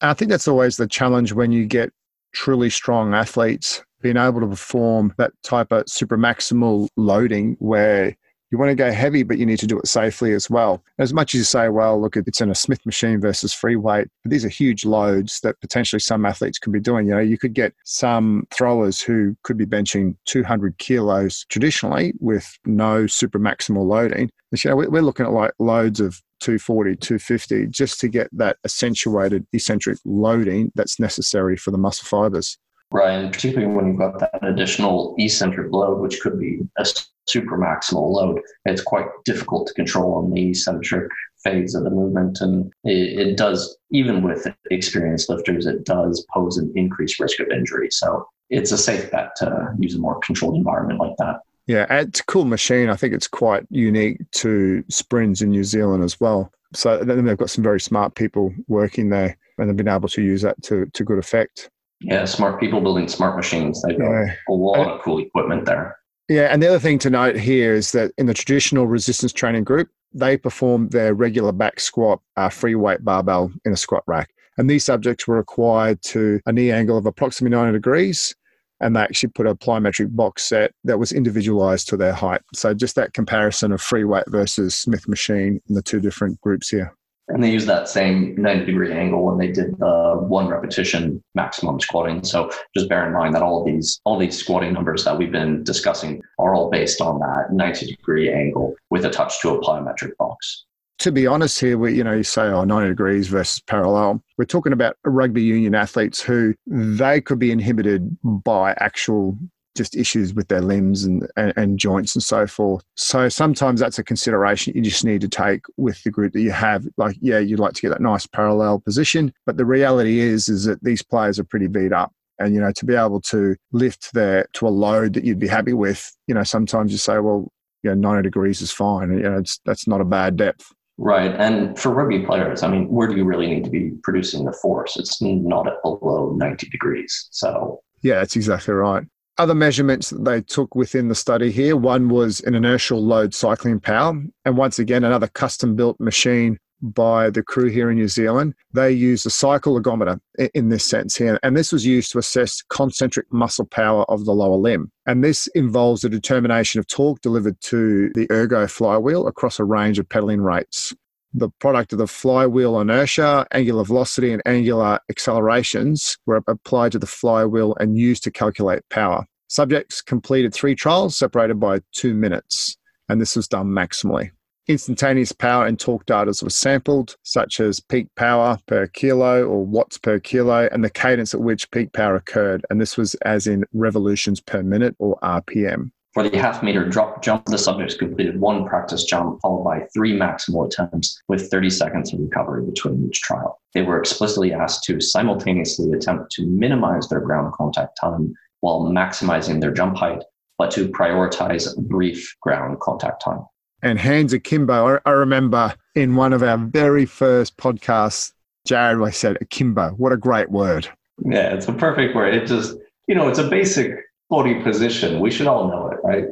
I 0.01 0.13
think 0.13 0.29
that's 0.29 0.49
always 0.49 0.75
the 0.75 0.89
challenge 0.89 1.31
when 1.31 1.53
you 1.53 1.65
get 1.67 1.93
truly 2.33 2.69
strong 2.69 3.13
athletes 3.13 3.81
being 4.01 4.17
able 4.17 4.41
to 4.41 4.47
perform 4.47 5.13
that 5.17 5.31
type 5.43 5.71
of 5.71 5.87
super 5.87 6.17
maximal 6.17 6.87
loading 6.97 7.55
where 7.59 8.15
you 8.51 8.57
want 8.57 8.69
to 8.69 8.75
go 8.75 8.91
heavy, 8.91 9.23
but 9.23 9.37
you 9.37 9.45
need 9.45 9.59
to 9.59 9.67
do 9.67 9.79
it 9.79 9.87
safely 9.87 10.33
as 10.33 10.49
well. 10.49 10.83
As 10.99 11.13
much 11.13 11.33
as 11.33 11.39
you 11.39 11.43
say, 11.45 11.69
well, 11.69 11.99
look, 11.99 12.17
it's 12.17 12.41
in 12.41 12.51
a 12.51 12.55
Smith 12.55 12.85
machine 12.85 13.21
versus 13.21 13.53
free 13.53 13.77
weight, 13.77 14.09
but 14.23 14.31
these 14.31 14.43
are 14.43 14.49
huge 14.49 14.83
loads 14.83 15.39
that 15.39 15.59
potentially 15.61 16.01
some 16.01 16.25
athletes 16.25 16.59
could 16.59 16.73
be 16.73 16.81
doing. 16.81 17.07
You 17.07 17.13
know, 17.13 17.21
you 17.21 17.37
could 17.37 17.53
get 17.53 17.73
some 17.85 18.45
throwers 18.51 19.01
who 19.01 19.37
could 19.43 19.57
be 19.57 19.65
benching 19.65 20.17
200 20.25 20.77
kilos 20.79 21.45
traditionally 21.49 22.13
with 22.19 22.57
no 22.65 23.07
super 23.07 23.39
maximal 23.39 23.87
loading. 23.87 24.29
You 24.51 24.69
know, 24.69 24.75
we're 24.75 25.01
looking 25.01 25.25
at 25.25 25.31
like 25.31 25.53
loads 25.57 26.01
of 26.01 26.21
240, 26.41 26.97
250 26.97 27.67
just 27.67 28.01
to 28.01 28.09
get 28.09 28.27
that 28.33 28.57
accentuated 28.65 29.47
eccentric 29.53 29.97
loading 30.03 30.73
that's 30.75 30.99
necessary 30.99 31.55
for 31.55 31.71
the 31.71 31.77
muscle 31.77 32.05
fibers. 32.05 32.57
Right, 32.91 33.31
particularly 33.31 33.73
when 33.73 33.87
you've 33.87 33.97
got 33.97 34.19
that 34.19 34.39
additional 34.43 35.15
eccentric 35.17 35.71
load, 35.71 36.01
which 36.01 36.19
could 36.19 36.37
be 36.37 36.59
a 36.77 36.85
super 37.25 37.57
maximal 37.57 38.11
load, 38.11 38.41
it's 38.65 38.81
quite 38.81 39.05
difficult 39.23 39.67
to 39.67 39.73
control 39.73 40.15
on 40.15 40.31
the 40.31 40.49
eccentric 40.49 41.09
phase 41.41 41.73
of 41.73 41.85
the 41.85 41.89
movement. 41.89 42.39
And 42.41 42.71
it, 42.83 43.27
it 43.27 43.37
does, 43.37 43.77
even 43.91 44.21
with 44.23 44.45
experienced 44.71 45.29
lifters, 45.29 45.65
it 45.65 45.85
does 45.85 46.25
pose 46.33 46.57
an 46.57 46.71
increased 46.75 47.19
risk 47.19 47.39
of 47.39 47.49
injury. 47.49 47.89
So 47.91 48.27
it's 48.49 48.73
a 48.73 48.77
safe 48.77 49.09
bet 49.09 49.37
to 49.37 49.73
use 49.79 49.95
a 49.95 49.99
more 49.99 50.19
controlled 50.19 50.57
environment 50.57 50.99
like 50.99 51.15
that. 51.17 51.37
Yeah, 51.67 51.85
it's 51.89 52.19
a 52.19 52.25
cool 52.25 52.43
machine. 52.43 52.89
I 52.89 52.97
think 52.97 53.13
it's 53.13 53.27
quite 53.27 53.65
unique 53.69 54.19
to 54.31 54.83
SPRINZ 54.91 55.41
in 55.41 55.51
New 55.51 55.63
Zealand 55.63 56.03
as 56.03 56.19
well. 56.19 56.51
So 56.73 56.97
they've 56.97 57.37
got 57.37 57.49
some 57.49 57.63
very 57.63 57.79
smart 57.79 58.15
people 58.15 58.53
working 58.67 59.09
there 59.09 59.37
and 59.57 59.69
they've 59.69 59.77
been 59.77 59.87
able 59.87 60.09
to 60.09 60.21
use 60.21 60.41
that 60.41 60.61
to, 60.63 60.87
to 60.87 61.03
good 61.05 61.19
effect. 61.19 61.69
Yeah, 62.01 62.25
smart 62.25 62.59
people 62.59 62.81
building 62.81 63.07
smart 63.07 63.35
machines. 63.35 63.81
They've 63.81 63.97
got 63.97 64.11
yeah. 64.11 64.33
a 64.49 64.53
lot 64.53 64.87
of 64.87 65.01
cool 65.01 65.19
equipment 65.19 65.65
there. 65.65 65.97
Yeah, 66.27 66.47
and 66.51 66.63
the 66.63 66.67
other 66.67 66.79
thing 66.79 66.97
to 66.99 67.09
note 67.09 67.35
here 67.35 67.73
is 67.73 67.91
that 67.91 68.11
in 68.17 68.25
the 68.25 68.33
traditional 68.33 68.87
resistance 68.87 69.33
training 69.33 69.65
group, 69.65 69.89
they 70.13 70.37
perform 70.37 70.89
their 70.89 71.13
regular 71.13 71.51
back 71.51 71.79
squat 71.79 72.21
uh, 72.37 72.49
free 72.49 72.75
weight 72.75 73.03
barbell 73.03 73.51
in 73.65 73.73
a 73.73 73.77
squat 73.77 74.03
rack. 74.07 74.29
And 74.57 74.69
these 74.69 74.83
subjects 74.83 75.27
were 75.27 75.37
required 75.37 76.01
to 76.03 76.39
a 76.45 76.51
knee 76.51 76.71
angle 76.71 76.97
of 76.97 77.05
approximately 77.05 77.55
90 77.55 77.73
degrees. 77.73 78.35
And 78.79 78.95
they 78.95 79.01
actually 79.01 79.29
put 79.29 79.45
a 79.45 79.55
plyometric 79.55 80.15
box 80.15 80.43
set 80.43 80.73
that 80.85 80.99
was 80.99 81.11
individualized 81.11 81.87
to 81.89 81.97
their 81.97 82.13
height. 82.13 82.41
So 82.53 82.73
just 82.73 82.95
that 82.95 83.13
comparison 83.13 83.71
of 83.71 83.81
free 83.81 84.03
weight 84.03 84.25
versus 84.27 84.73
Smith 84.73 85.07
machine 85.07 85.61
in 85.69 85.75
the 85.75 85.83
two 85.83 85.99
different 85.99 86.41
groups 86.41 86.69
here. 86.69 86.95
And 87.33 87.43
they 87.43 87.49
used 87.49 87.67
that 87.67 87.87
same 87.87 88.35
90 88.37 88.65
degree 88.65 88.91
angle 88.91 89.23
when 89.25 89.37
they 89.37 89.51
did 89.51 89.77
the 89.79 90.17
one 90.19 90.47
repetition 90.47 91.23
maximum 91.35 91.79
squatting. 91.79 92.23
So 92.23 92.51
just 92.75 92.89
bear 92.89 93.07
in 93.07 93.13
mind 93.13 93.35
that 93.35 93.41
all 93.41 93.63
these 93.63 93.99
all 94.05 94.17
these 94.17 94.37
squatting 94.37 94.73
numbers 94.73 95.05
that 95.05 95.17
we've 95.17 95.31
been 95.31 95.63
discussing 95.63 96.21
are 96.39 96.53
all 96.53 96.69
based 96.69 97.01
on 97.01 97.19
that 97.19 97.53
90 97.53 97.95
degree 97.95 98.31
angle 98.31 98.75
with 98.89 99.05
a 99.05 99.09
touch 99.09 99.41
to 99.41 99.49
a 99.51 99.61
plyometric 99.61 100.15
box. 100.17 100.65
To 100.99 101.11
be 101.11 101.25
honest 101.25 101.59
here, 101.59 101.79
we, 101.79 101.95
you 101.95 102.03
know, 102.03 102.13
you 102.13 102.23
say, 102.23 102.43
oh, 102.43 102.63
90 102.63 102.89
degrees 102.89 103.27
versus 103.27 103.59
parallel. 103.61 104.23
We're 104.37 104.45
talking 104.45 104.71
about 104.71 104.97
rugby 105.03 105.41
union 105.41 105.73
athletes 105.73 106.21
who 106.21 106.53
they 106.67 107.21
could 107.21 107.39
be 107.39 107.51
inhibited 107.51 108.15
by 108.23 108.73
actual 108.73 109.35
just 109.75 109.95
issues 109.95 110.33
with 110.33 110.47
their 110.47 110.61
limbs 110.61 111.03
and, 111.03 111.27
and, 111.37 111.53
and, 111.55 111.79
joints 111.79 112.15
and 112.15 112.23
so 112.23 112.45
forth. 112.45 112.83
So 112.95 113.29
sometimes 113.29 113.79
that's 113.79 113.99
a 113.99 114.03
consideration 114.03 114.73
you 114.75 114.81
just 114.81 115.05
need 115.05 115.21
to 115.21 115.29
take 115.29 115.61
with 115.77 116.03
the 116.03 116.11
group 116.11 116.33
that 116.33 116.41
you 116.41 116.51
have. 116.51 116.85
Like, 116.97 117.15
yeah, 117.21 117.39
you'd 117.39 117.59
like 117.59 117.73
to 117.73 117.81
get 117.81 117.89
that 117.89 118.01
nice 118.01 118.27
parallel 118.27 118.79
position, 118.79 119.33
but 119.45 119.57
the 119.57 119.65
reality 119.65 120.19
is 120.19 120.49
is 120.49 120.65
that 120.65 120.83
these 120.83 121.01
players 121.01 121.39
are 121.39 121.43
pretty 121.43 121.67
beat 121.67 121.93
up. 121.93 122.11
And 122.39 122.55
you 122.55 122.59
know, 122.59 122.71
to 122.71 122.85
be 122.85 122.95
able 122.95 123.21
to 123.21 123.55
lift 123.71 124.13
there 124.13 124.47
to 124.53 124.67
a 124.67 124.69
load 124.69 125.13
that 125.13 125.23
you'd 125.23 125.39
be 125.39 125.47
happy 125.47 125.73
with, 125.73 126.11
you 126.27 126.33
know, 126.33 126.43
sometimes 126.43 126.91
you 126.91 126.97
say, 126.97 127.19
well, 127.19 127.51
you 127.83 127.91
know, 127.91 127.95
90 127.95 128.23
degrees 128.23 128.61
is 128.61 128.71
fine. 128.71 129.11
You 129.11 129.23
know, 129.23 129.37
it's, 129.37 129.59
that's 129.65 129.87
not 129.87 130.01
a 130.01 130.05
bad 130.05 130.37
depth. 130.37 130.71
Right. 130.97 131.33
And 131.35 131.77
for 131.77 131.89
rugby 131.91 132.25
players, 132.25 132.63
I 132.63 132.67
mean, 132.67 132.87
where 132.89 133.07
do 133.07 133.15
you 133.15 133.25
really 133.25 133.47
need 133.47 133.63
to 133.63 133.69
be 133.69 133.91
producing 134.03 134.45
the 134.45 134.53
force? 134.53 134.97
It's 134.97 135.21
not 135.21 135.67
at 135.67 135.81
below 135.81 136.33
90 136.35 136.69
degrees. 136.69 137.27
So, 137.31 137.81
yeah, 138.01 138.15
that's 138.15 138.35
exactly 138.35 138.73
right 138.73 139.03
other 139.41 139.55
measurements 139.55 140.11
that 140.11 140.23
they 140.23 140.39
took 140.39 140.75
within 140.75 141.07
the 141.07 141.15
study 141.15 141.51
here 141.51 141.75
one 141.75 142.09
was 142.09 142.41
an 142.41 142.53
inertial 142.53 143.03
load 143.03 143.33
cycling 143.33 143.79
power. 143.79 144.13
And 144.45 144.55
once 144.55 144.77
again, 144.77 145.03
another 145.03 145.27
custom 145.27 145.75
built 145.75 145.99
machine 145.99 146.59
by 146.83 147.31
the 147.31 147.41
crew 147.41 147.69
here 147.69 147.89
in 147.89 147.97
New 147.97 148.07
Zealand. 148.07 148.53
They 148.71 148.91
used 148.91 149.25
a 149.25 149.31
cycle 149.31 149.81
ergometer 149.81 150.19
in 150.53 150.69
this 150.69 150.87
sense 150.87 151.15
here. 151.15 151.39
And 151.41 151.57
this 151.57 151.71
was 151.71 151.87
used 151.87 152.11
to 152.11 152.19
assess 152.19 152.61
concentric 152.69 153.25
muscle 153.33 153.65
power 153.65 154.03
of 154.11 154.25
the 154.25 154.31
lower 154.31 154.57
limb. 154.57 154.91
And 155.07 155.23
this 155.23 155.47
involves 155.55 156.01
the 156.01 156.09
determination 156.09 156.79
of 156.79 156.85
torque 156.85 157.21
delivered 157.21 157.59
to 157.61 158.11
the 158.13 158.27
ergo 158.31 158.67
flywheel 158.67 159.25
across 159.25 159.57
a 159.57 159.65
range 159.65 159.97
of 159.97 160.07
pedaling 160.07 160.41
rates 160.41 160.93
the 161.33 161.49
product 161.59 161.93
of 161.93 161.99
the 161.99 162.07
flywheel 162.07 162.79
inertia, 162.79 163.47
angular 163.51 163.83
velocity, 163.83 164.33
and 164.33 164.41
angular 164.45 164.99
accelerations 165.09 166.17
were 166.25 166.41
applied 166.47 166.91
to 166.91 166.99
the 166.99 167.07
flywheel 167.07 167.75
and 167.79 167.97
used 167.97 168.23
to 168.23 168.31
calculate 168.31 168.81
power. 168.89 169.25
Subjects 169.51 170.01
completed 170.01 170.53
three 170.53 170.75
trials 170.75 171.17
separated 171.17 171.59
by 171.59 171.81
two 171.91 172.13
minutes, 172.13 172.77
and 173.09 173.19
this 173.19 173.35
was 173.35 173.49
done 173.49 173.67
maximally. 173.67 174.31
Instantaneous 174.69 175.33
power 175.33 175.65
and 175.65 175.77
torque 175.77 176.05
data 176.05 176.33
were 176.41 176.49
sampled, 176.49 177.17
such 177.23 177.59
as 177.59 177.81
peak 177.81 178.07
power 178.15 178.57
per 178.65 178.87
kilo 178.87 179.43
or 179.43 179.65
watts 179.65 179.97
per 179.97 180.21
kilo, 180.21 180.69
and 180.71 180.85
the 180.85 180.89
cadence 180.89 181.33
at 181.33 181.41
which 181.41 181.69
peak 181.71 181.91
power 181.91 182.15
occurred. 182.15 182.65
And 182.69 182.79
this 182.79 182.95
was 182.95 183.13
as 183.25 183.45
in 183.45 183.65
revolutions 183.73 184.39
per 184.39 184.63
minute 184.63 184.95
or 184.99 185.19
RPM. 185.21 185.91
For 186.13 186.23
the 186.23 186.37
half 186.37 186.63
meter 186.63 186.87
drop 186.87 187.21
jump, 187.21 187.43
the 187.43 187.57
subjects 187.57 187.95
completed 187.95 188.39
one 188.39 188.65
practice 188.65 189.03
jump 189.03 189.41
followed 189.41 189.65
by 189.65 189.85
three 189.93 190.17
maximal 190.17 190.65
attempts 190.65 191.21
with 191.27 191.51
30 191.51 191.69
seconds 191.69 192.13
of 192.13 192.21
recovery 192.21 192.65
between 192.65 193.05
each 193.05 193.19
trial. 193.19 193.59
They 193.73 193.81
were 193.81 193.99
explicitly 193.99 194.53
asked 194.53 194.85
to 194.85 195.01
simultaneously 195.01 195.91
attempt 195.91 196.31
to 196.33 196.45
minimize 196.45 197.09
their 197.09 197.19
ground 197.19 197.51
contact 197.51 197.97
time 197.99 198.33
while 198.61 198.81
maximizing 198.81 199.59
their 199.61 199.71
jump 199.71 199.97
height, 199.97 200.23
but 200.57 200.71
to 200.71 200.87
prioritize 200.87 201.75
brief 201.77 202.35
ground 202.41 202.79
contact 202.79 203.21
time. 203.21 203.45
And 203.83 203.99
hands 203.99 204.31
akimbo. 204.31 204.99
I 205.05 205.09
remember 205.09 205.75
in 205.95 206.15
one 206.15 206.33
of 206.33 206.43
our 206.43 206.57
very 206.57 207.05
first 207.05 207.57
podcasts, 207.57 208.31
Jared, 208.65 209.01
I 209.01 209.09
said 209.09 209.37
akimbo. 209.41 209.89
What 209.97 210.11
a 210.11 210.17
great 210.17 210.51
word. 210.51 210.87
Yeah, 211.25 211.53
it's 211.53 211.67
a 211.67 211.73
perfect 211.73 212.15
word. 212.15 212.35
It 212.35 212.47
just, 212.47 212.75
you 213.07 213.15
know, 213.15 213.27
it's 213.27 213.39
a 213.39 213.49
basic 213.49 213.91
body 214.29 214.61
position. 214.61 215.19
We 215.19 215.31
should 215.31 215.47
all 215.47 215.67
know 215.67 215.89
it, 215.89 215.97
right? 216.03 216.25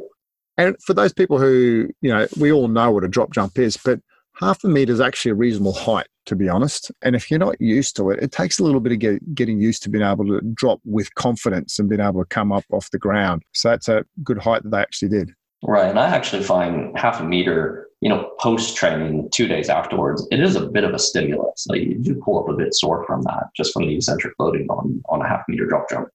And 0.56 0.76
for 0.84 0.94
those 0.94 1.12
people 1.12 1.38
who, 1.38 1.88
you 2.00 2.10
know, 2.10 2.28
we 2.38 2.52
all 2.52 2.68
know 2.68 2.92
what 2.92 3.04
a 3.04 3.08
drop 3.08 3.32
jump 3.32 3.58
is, 3.58 3.76
but 3.76 4.00
half 4.40 4.64
a 4.64 4.68
meter 4.68 4.92
is 4.92 5.00
actually 5.00 5.32
a 5.32 5.34
reasonable 5.34 5.74
height, 5.74 6.08
to 6.26 6.34
be 6.34 6.48
honest. 6.48 6.90
And 7.02 7.14
if 7.14 7.30
you're 7.30 7.38
not 7.38 7.60
used 7.60 7.94
to 7.96 8.10
it, 8.10 8.22
it 8.22 8.32
takes 8.32 8.58
a 8.58 8.64
little 8.64 8.80
bit 8.80 8.92
of 8.92 8.98
get, 8.98 9.34
getting 9.34 9.60
used 9.60 9.82
to 9.84 9.90
being 9.90 10.04
able 10.04 10.26
to 10.26 10.40
drop 10.54 10.80
with 10.84 11.14
confidence 11.14 11.78
and 11.78 11.88
being 11.88 12.00
able 12.00 12.22
to 12.22 12.28
come 12.28 12.50
up 12.50 12.64
off 12.72 12.90
the 12.90 12.98
ground. 12.98 13.42
So 13.52 13.68
that's 13.68 13.88
a 13.88 14.04
good 14.24 14.38
height 14.38 14.62
that 14.62 14.70
they 14.70 14.80
actually 14.80 15.10
did. 15.10 15.32
Right. 15.62 15.90
And 15.90 15.98
I 15.98 16.06
actually 16.06 16.42
find 16.42 16.98
half 16.98 17.20
a 17.20 17.24
meter, 17.24 17.88
you 18.00 18.08
know, 18.08 18.30
post 18.40 18.76
training 18.76 19.28
two 19.30 19.46
days 19.46 19.68
afterwards, 19.68 20.26
it 20.30 20.40
is 20.40 20.56
a 20.56 20.66
bit 20.66 20.84
of 20.84 20.94
a 20.94 20.98
stimulus. 20.98 21.66
Like 21.68 21.82
you 21.82 21.98
do 21.98 22.20
pull 22.24 22.42
up 22.42 22.48
a 22.48 22.56
bit 22.56 22.74
sore 22.74 23.04
from 23.04 23.22
that, 23.24 23.48
just 23.54 23.74
from 23.74 23.86
the 23.86 23.94
eccentric 23.94 24.32
loading 24.38 24.66
on, 24.70 25.02
on 25.10 25.20
a 25.20 25.28
half 25.28 25.42
meter 25.48 25.66
drop 25.66 25.90
jump. 25.90 26.08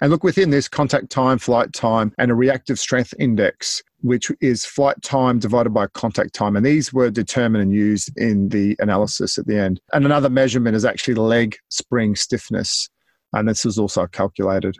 And 0.00 0.10
look 0.10 0.24
within 0.24 0.50
this 0.50 0.66
contact 0.66 1.10
time, 1.10 1.38
flight 1.38 1.72
time, 1.72 2.12
and 2.18 2.30
a 2.30 2.34
reactive 2.34 2.78
strength 2.78 3.14
index, 3.18 3.82
which 4.02 4.30
is 4.40 4.64
flight 4.64 5.00
time 5.02 5.38
divided 5.38 5.70
by 5.70 5.86
contact 5.88 6.34
time. 6.34 6.56
And 6.56 6.64
these 6.64 6.92
were 6.92 7.10
determined 7.10 7.62
and 7.62 7.72
used 7.72 8.10
in 8.16 8.48
the 8.48 8.76
analysis 8.78 9.38
at 9.38 9.46
the 9.46 9.58
end. 9.58 9.80
And 9.92 10.04
another 10.04 10.30
measurement 10.30 10.76
is 10.76 10.84
actually 10.84 11.14
leg 11.14 11.56
spring 11.68 12.16
stiffness. 12.16 12.88
And 13.32 13.48
this 13.48 13.64
was 13.64 13.78
also 13.78 14.06
calculated. 14.06 14.76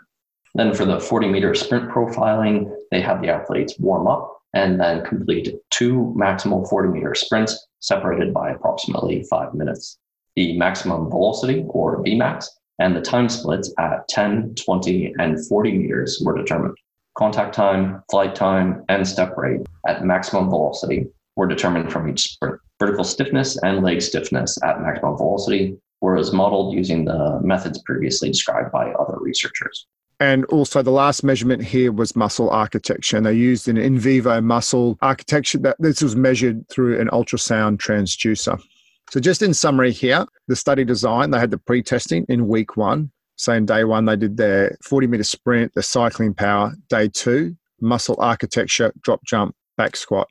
Then 0.54 0.74
for 0.74 0.84
the 0.84 0.98
40 0.98 1.28
meter 1.28 1.54
sprint 1.54 1.90
profiling, 1.90 2.70
they 2.90 3.00
had 3.00 3.22
the 3.22 3.28
athletes 3.28 3.78
warm 3.78 4.08
up 4.08 4.40
and 4.52 4.80
then 4.80 5.04
complete 5.04 5.54
two 5.70 6.12
maximal 6.18 6.68
40 6.68 6.88
meter 6.88 7.14
sprints 7.14 7.68
separated 7.78 8.34
by 8.34 8.50
approximately 8.50 9.22
five 9.30 9.54
minutes. 9.54 9.98
The 10.36 10.56
maximum 10.58 11.08
velocity, 11.10 11.64
or 11.68 12.02
Vmax, 12.02 12.46
and 12.78 12.96
the 12.96 13.00
time 13.00 13.28
splits 13.28 13.72
at 13.78 14.08
10, 14.08 14.54
20, 14.54 15.14
and 15.18 15.46
40 15.46 15.72
meters 15.76 16.22
were 16.24 16.36
determined. 16.36 16.76
Contact 17.16 17.54
time, 17.54 18.02
flight 18.10 18.34
time, 18.34 18.84
and 18.88 19.06
step 19.06 19.36
rate 19.36 19.60
at 19.86 20.04
maximum 20.04 20.48
velocity 20.48 21.06
were 21.36 21.46
determined 21.46 21.92
from 21.92 22.08
each 22.08 22.22
sprint. 22.22 22.60
Vertical 22.78 23.04
stiffness 23.04 23.58
and 23.62 23.82
leg 23.82 24.00
stiffness 24.00 24.56
at 24.62 24.80
maximum 24.80 25.16
velocity 25.16 25.76
were 26.00 26.22
modeled 26.32 26.74
using 26.74 27.04
the 27.04 27.40
methods 27.42 27.82
previously 27.82 28.28
described 28.28 28.72
by 28.72 28.90
other 28.92 29.18
researchers. 29.18 29.86
And 30.18 30.44
also, 30.46 30.82
the 30.82 30.90
last 30.90 31.24
measurement 31.24 31.64
here 31.64 31.92
was 31.92 32.14
muscle 32.14 32.50
architecture. 32.50 33.16
And 33.16 33.24
they 33.24 33.32
used 33.32 33.68
an 33.68 33.78
in 33.78 33.98
vivo 33.98 34.40
muscle 34.42 34.98
architecture 35.00 35.58
that 35.58 35.76
this 35.78 36.02
was 36.02 36.14
measured 36.14 36.68
through 36.68 37.00
an 37.00 37.08
ultrasound 37.08 37.78
transducer. 37.78 38.60
So, 39.10 39.18
just 39.18 39.40
in 39.40 39.54
summary 39.54 39.92
here, 39.92 40.26
the 40.46 40.56
study 40.56 40.84
design, 40.84 41.30
they 41.30 41.38
had 41.38 41.50
the 41.50 41.58
pre 41.58 41.82
testing 41.82 42.26
in 42.28 42.48
week 42.48 42.76
one. 42.76 43.10
In 43.48 43.66
day 43.66 43.84
one, 43.84 44.04
they 44.04 44.16
did 44.16 44.36
their 44.36 44.76
40 44.82 45.06
meter 45.06 45.24
sprint, 45.24 45.72
the 45.74 45.82
cycling 45.82 46.34
power. 46.34 46.74
Day 46.88 47.08
two, 47.08 47.56
muscle 47.80 48.16
architecture, 48.18 48.92
drop 49.02 49.24
jump, 49.24 49.54
back 49.76 49.96
squat. 49.96 50.28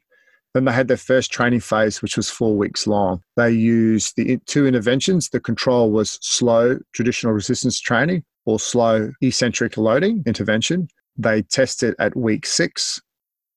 Then 0.54 0.66
they 0.66 0.72
had 0.72 0.88
their 0.88 0.98
first 0.98 1.32
training 1.32 1.60
phase, 1.60 2.01
which 2.01 2.18
was 2.18 2.30
four 2.30 2.56
weeks 2.56 2.88
long. 2.88 3.22
They 3.36 3.51
used 3.51 4.16
the 4.16 4.39
two 4.46 4.66
interventions. 4.66 5.30
The 5.30 5.39
control 5.39 5.92
was 5.92 6.18
slow 6.22 6.80
traditional 6.94 7.34
resistance 7.34 7.80
training 7.80 8.24
or 8.46 8.60
slow 8.60 9.12
eccentric 9.22 9.78
loading 9.78 10.24
intervention. 10.25 10.88
They 11.18 11.44
tested 11.44 11.96
at 12.00 12.16
week 12.16 12.48
six, 12.48 13.00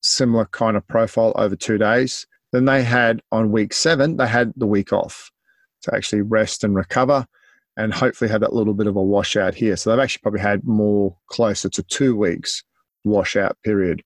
similar 0.02 0.47
kind 0.47 0.76
of 0.76 0.87
profile 0.87 1.32
over 1.37 1.56
two 1.56 1.78
days. 1.78 2.26
Then 2.52 2.66
they 2.66 2.82
had 2.82 3.23
on 3.32 3.52
week 3.52 3.73
seven, 3.73 4.18
they 4.18 4.26
had 4.26 4.52
the 4.56 4.66
week 4.66 4.92
off 4.92 5.30
to 5.82 5.94
actually 5.94 6.23
rest 6.23 6.62
and 6.62 6.75
recover 6.75 7.26
and 7.76 7.92
hopefully 7.92 8.30
have 8.30 8.40
that 8.40 8.52
little 8.52 8.74
bit 8.74 8.86
of 8.86 8.96
a 8.96 9.02
washout 9.02 9.54
here. 9.54 9.76
So 9.76 9.90
they've 9.90 10.02
actually 10.02 10.22
probably 10.22 10.40
had 10.40 10.64
more 10.64 11.16
closer 11.28 11.68
to 11.70 11.82
two 11.82 12.16
weeks 12.16 12.62
washout 13.04 13.56
period. 13.64 14.02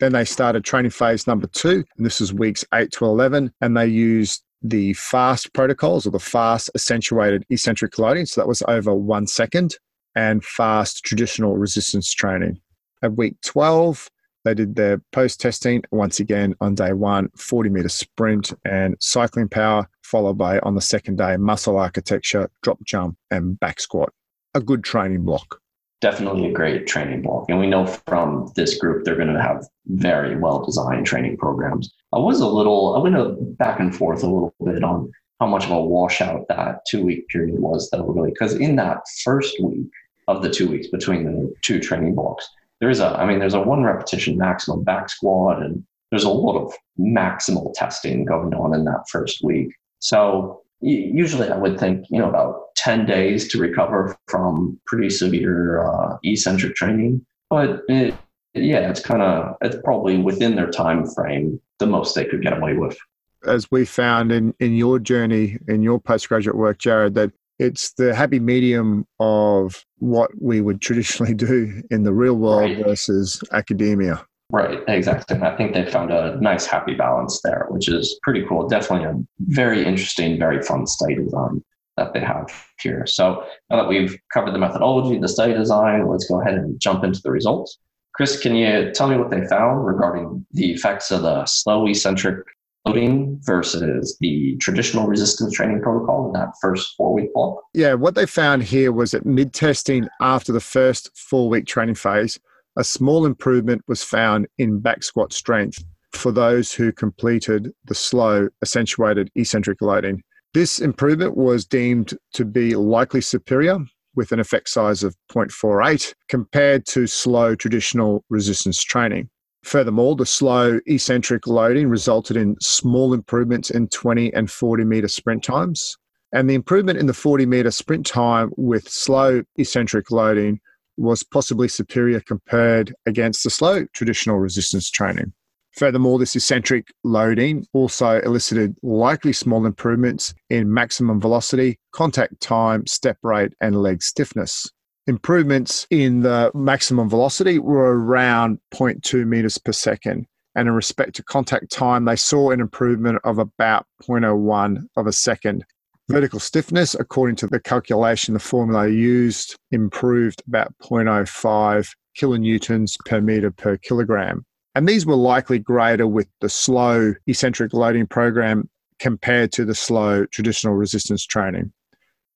Then 0.00 0.12
they 0.12 0.24
started 0.24 0.64
training 0.64 0.90
phase 0.90 1.26
number 1.26 1.46
two, 1.46 1.84
and 1.96 2.06
this 2.06 2.20
is 2.20 2.32
weeks 2.32 2.64
eight 2.74 2.90
to 2.92 3.04
11, 3.04 3.52
and 3.60 3.76
they 3.76 3.86
used 3.86 4.42
the 4.62 4.94
fast 4.94 5.52
protocols 5.52 6.06
or 6.06 6.10
the 6.10 6.18
fast 6.18 6.70
accentuated 6.74 7.44
eccentric 7.50 7.98
loading. 7.98 8.26
So 8.26 8.40
that 8.40 8.48
was 8.48 8.62
over 8.66 8.94
one 8.94 9.26
second, 9.26 9.76
and 10.14 10.44
fast 10.44 11.04
traditional 11.04 11.56
resistance 11.56 12.12
training. 12.12 12.60
At 13.02 13.16
week 13.16 13.36
12, 13.44 14.08
They 14.44 14.54
did 14.54 14.74
their 14.74 14.98
post 15.12 15.40
testing 15.40 15.82
once 15.92 16.18
again 16.18 16.54
on 16.60 16.74
day 16.74 16.92
one 16.92 17.28
40 17.36 17.70
meter 17.70 17.88
sprint 17.88 18.52
and 18.64 18.96
cycling 19.00 19.48
power, 19.48 19.88
followed 20.02 20.38
by 20.38 20.58
on 20.60 20.74
the 20.74 20.80
second 20.80 21.18
day 21.18 21.36
muscle 21.36 21.78
architecture, 21.78 22.50
drop 22.62 22.78
jump, 22.84 23.16
and 23.30 23.58
back 23.60 23.80
squat. 23.80 24.12
A 24.54 24.60
good 24.60 24.82
training 24.82 25.24
block. 25.24 25.60
Definitely 26.00 26.46
a 26.46 26.52
great 26.52 26.88
training 26.88 27.22
block. 27.22 27.46
And 27.48 27.60
we 27.60 27.68
know 27.68 27.86
from 27.86 28.50
this 28.56 28.76
group, 28.76 29.04
they're 29.04 29.14
going 29.14 29.32
to 29.32 29.40
have 29.40 29.64
very 29.86 30.36
well 30.36 30.64
designed 30.64 31.06
training 31.06 31.36
programs. 31.36 31.92
I 32.12 32.18
was 32.18 32.40
a 32.40 32.46
little, 32.46 32.96
I 32.96 32.98
went 32.98 33.56
back 33.58 33.78
and 33.78 33.94
forth 33.94 34.24
a 34.24 34.26
little 34.26 34.52
bit 34.64 34.82
on 34.82 35.12
how 35.38 35.46
much 35.46 35.64
of 35.64 35.70
a 35.70 35.80
washout 35.80 36.46
that 36.48 36.80
two 36.88 37.04
week 37.04 37.28
period 37.28 37.58
was, 37.58 37.88
though, 37.90 38.04
really, 38.06 38.30
because 38.30 38.54
in 38.54 38.74
that 38.76 39.02
first 39.22 39.62
week 39.62 39.88
of 40.26 40.42
the 40.42 40.50
two 40.50 40.68
weeks 40.68 40.88
between 40.88 41.24
the 41.24 41.54
two 41.62 41.78
training 41.80 42.14
blocks, 42.16 42.48
there 42.82 42.90
is 42.90 42.98
a, 42.98 43.10
I 43.10 43.24
mean, 43.24 43.38
there's 43.38 43.54
a 43.54 43.62
one 43.62 43.84
repetition 43.84 44.36
maximum 44.36 44.82
back 44.82 45.08
squat, 45.08 45.62
and 45.62 45.84
there's 46.10 46.24
a 46.24 46.28
lot 46.28 46.60
of 46.60 46.74
maximal 46.98 47.72
testing 47.74 48.24
going 48.24 48.52
on 48.54 48.74
in 48.74 48.84
that 48.86 49.04
first 49.08 49.40
week. 49.44 49.72
So 50.00 50.62
usually 50.80 51.48
I 51.48 51.56
would 51.56 51.78
think, 51.78 52.06
you 52.10 52.18
know, 52.18 52.28
about 52.28 52.74
10 52.74 53.06
days 53.06 53.46
to 53.52 53.58
recover 53.58 54.16
from 54.26 54.80
pretty 54.86 55.10
severe 55.10 55.80
uh, 55.80 56.16
eccentric 56.24 56.74
training. 56.74 57.24
But 57.48 57.82
it, 57.86 58.16
yeah, 58.54 58.90
it's 58.90 58.98
kind 58.98 59.22
of, 59.22 59.54
it's 59.60 59.76
probably 59.84 60.18
within 60.18 60.56
their 60.56 60.72
time 60.72 61.06
frame, 61.06 61.60
the 61.78 61.86
most 61.86 62.16
they 62.16 62.24
could 62.24 62.42
get 62.42 62.58
away 62.58 62.74
with. 62.74 62.98
As 63.46 63.70
we 63.70 63.84
found 63.84 64.32
in, 64.32 64.56
in 64.58 64.74
your 64.74 64.98
journey, 64.98 65.56
in 65.68 65.84
your 65.84 66.00
postgraduate 66.00 66.56
work, 66.56 66.78
Jared, 66.78 67.14
that 67.14 67.30
it's 67.58 67.92
the 67.94 68.14
happy 68.14 68.40
medium 68.40 69.06
of 69.20 69.84
what 69.98 70.30
we 70.40 70.60
would 70.60 70.80
traditionally 70.80 71.34
do 71.48 71.82
in 71.90 72.02
the 72.02 72.12
real 72.12 72.34
world 72.34 72.70
right. 72.70 72.84
versus 72.84 73.42
academia. 73.52 74.24
Right, 74.50 74.80
exactly. 74.86 75.36
And 75.36 75.44
I 75.46 75.56
think 75.56 75.72
they 75.72 75.90
found 75.90 76.10
a 76.10 76.38
nice 76.40 76.66
happy 76.66 76.94
balance 76.94 77.40
there, 77.42 77.66
which 77.70 77.88
is 77.88 78.18
pretty 78.22 78.44
cool. 78.46 78.68
Definitely 78.68 79.08
a 79.08 79.14
very 79.48 79.82
interesting, 79.82 80.38
very 80.38 80.60
fun 80.60 80.86
study 80.86 81.14
um, 81.14 81.24
design 81.24 81.62
that 81.96 82.12
they 82.12 82.20
have 82.20 82.52
here. 82.80 83.06
So 83.06 83.44
now 83.70 83.76
that 83.76 83.88
we've 83.88 84.18
covered 84.32 84.52
the 84.52 84.58
methodology, 84.58 85.18
the 85.18 85.28
study 85.28 85.54
design, 85.54 86.06
let's 86.06 86.26
go 86.26 86.40
ahead 86.40 86.54
and 86.54 86.78
jump 86.80 87.04
into 87.04 87.20
the 87.22 87.30
results. 87.30 87.78
Chris, 88.14 88.38
can 88.38 88.54
you 88.54 88.90
tell 88.92 89.08
me 89.08 89.16
what 89.16 89.30
they 89.30 89.46
found 89.46 89.86
regarding 89.86 90.44
the 90.52 90.72
effects 90.72 91.10
of 91.10 91.22
the 91.22 91.46
slow 91.46 91.86
eccentric 91.86 92.44
loading 92.86 93.38
versus 93.42 94.16
the 94.20 94.56
traditional 94.60 95.06
resistance 95.06 95.54
training 95.54 95.80
protocol 95.82 96.26
in 96.26 96.32
that 96.32 96.52
first 96.60 96.94
four 96.96 97.14
week 97.14 97.32
block? 97.34 97.62
Yeah, 97.74 97.94
what 97.94 98.14
they 98.14 98.26
found 98.26 98.62
here 98.62 98.92
was 98.92 99.12
that 99.12 99.26
mid 99.26 99.52
testing 99.52 100.08
after 100.20 100.52
the 100.52 100.60
first 100.60 101.10
four 101.16 101.48
week 101.48 101.66
training 101.66 101.94
phase, 101.94 102.38
a 102.76 102.84
small 102.84 103.26
improvement 103.26 103.82
was 103.86 104.02
found 104.02 104.46
in 104.58 104.80
back 104.80 105.02
squat 105.02 105.32
strength 105.32 105.84
for 106.12 106.32
those 106.32 106.72
who 106.72 106.92
completed 106.92 107.72
the 107.84 107.94
slow 107.94 108.48
accentuated 108.62 109.30
eccentric 109.34 109.80
loading. 109.80 110.22
This 110.54 110.78
improvement 110.80 111.36
was 111.36 111.64
deemed 111.64 112.14
to 112.34 112.44
be 112.44 112.74
likely 112.76 113.22
superior 113.22 113.78
with 114.14 114.32
an 114.32 114.40
effect 114.40 114.68
size 114.68 115.02
of 115.02 115.16
0.48 115.30 116.12
compared 116.28 116.84
to 116.86 117.06
slow 117.06 117.54
traditional 117.54 118.24
resistance 118.28 118.82
training. 118.82 119.30
Furthermore, 119.62 120.16
the 120.16 120.26
slow 120.26 120.80
eccentric 120.86 121.46
loading 121.46 121.88
resulted 121.88 122.36
in 122.36 122.56
small 122.60 123.14
improvements 123.14 123.70
in 123.70 123.88
20 123.88 124.32
and 124.34 124.50
40 124.50 124.84
meter 124.84 125.08
sprint 125.08 125.44
times. 125.44 125.96
And 126.32 126.48
the 126.48 126.54
improvement 126.54 126.98
in 126.98 127.06
the 127.06 127.14
40 127.14 127.46
meter 127.46 127.70
sprint 127.70 128.06
time 128.06 128.52
with 128.56 128.88
slow 128.88 129.42
eccentric 129.56 130.10
loading 130.10 130.60
was 130.96 131.22
possibly 131.22 131.68
superior 131.68 132.20
compared 132.20 132.94
against 133.06 133.44
the 133.44 133.50
slow 133.50 133.86
traditional 133.94 134.38
resistance 134.38 134.90
training. 134.90 135.32
Furthermore, 135.76 136.18
this 136.18 136.36
eccentric 136.36 136.88
loading 137.02 137.64
also 137.72 138.20
elicited 138.20 138.76
likely 138.82 139.32
small 139.32 139.64
improvements 139.64 140.34
in 140.50 140.72
maximum 140.72 141.18
velocity, 141.20 141.78
contact 141.92 142.40
time, 142.40 142.86
step 142.86 143.16
rate, 143.22 143.54
and 143.60 143.80
leg 143.80 144.02
stiffness 144.02 144.70
improvements 145.06 145.86
in 145.90 146.20
the 146.20 146.50
maximum 146.54 147.08
velocity 147.08 147.58
were 147.58 147.98
around 147.98 148.58
0.2 148.72 149.26
meters 149.26 149.58
per 149.58 149.72
second. 149.72 150.26
And 150.54 150.68
in 150.68 150.74
respect 150.74 151.14
to 151.16 151.22
contact 151.22 151.70
time, 151.70 152.04
they 152.04 152.16
saw 152.16 152.50
an 152.50 152.60
improvement 152.60 153.18
of 153.24 153.38
about 153.38 153.86
0.01 154.02 154.84
of 154.96 155.06
a 155.06 155.12
second. 155.12 155.64
Vertical 156.08 156.40
stiffness, 156.40 156.94
according 156.94 157.36
to 157.36 157.46
the 157.46 157.60
calculation, 157.60 158.34
the 158.34 158.40
formula 158.40 158.88
used, 158.88 159.56
improved 159.70 160.42
about 160.46 160.74
0.05 160.82 161.88
kilonewtons 162.20 162.96
per 163.06 163.20
meter 163.20 163.50
per 163.50 163.78
kilogram. 163.78 164.44
And 164.74 164.88
these 164.88 165.06
were 165.06 165.16
likely 165.16 165.58
greater 165.58 166.06
with 166.06 166.28
the 166.40 166.48
slow 166.48 167.14
eccentric 167.26 167.72
loading 167.72 168.06
program 168.06 168.68
compared 168.98 169.52
to 169.52 169.64
the 169.64 169.74
slow 169.74 170.26
traditional 170.26 170.74
resistance 170.74 171.24
training. 171.24 171.72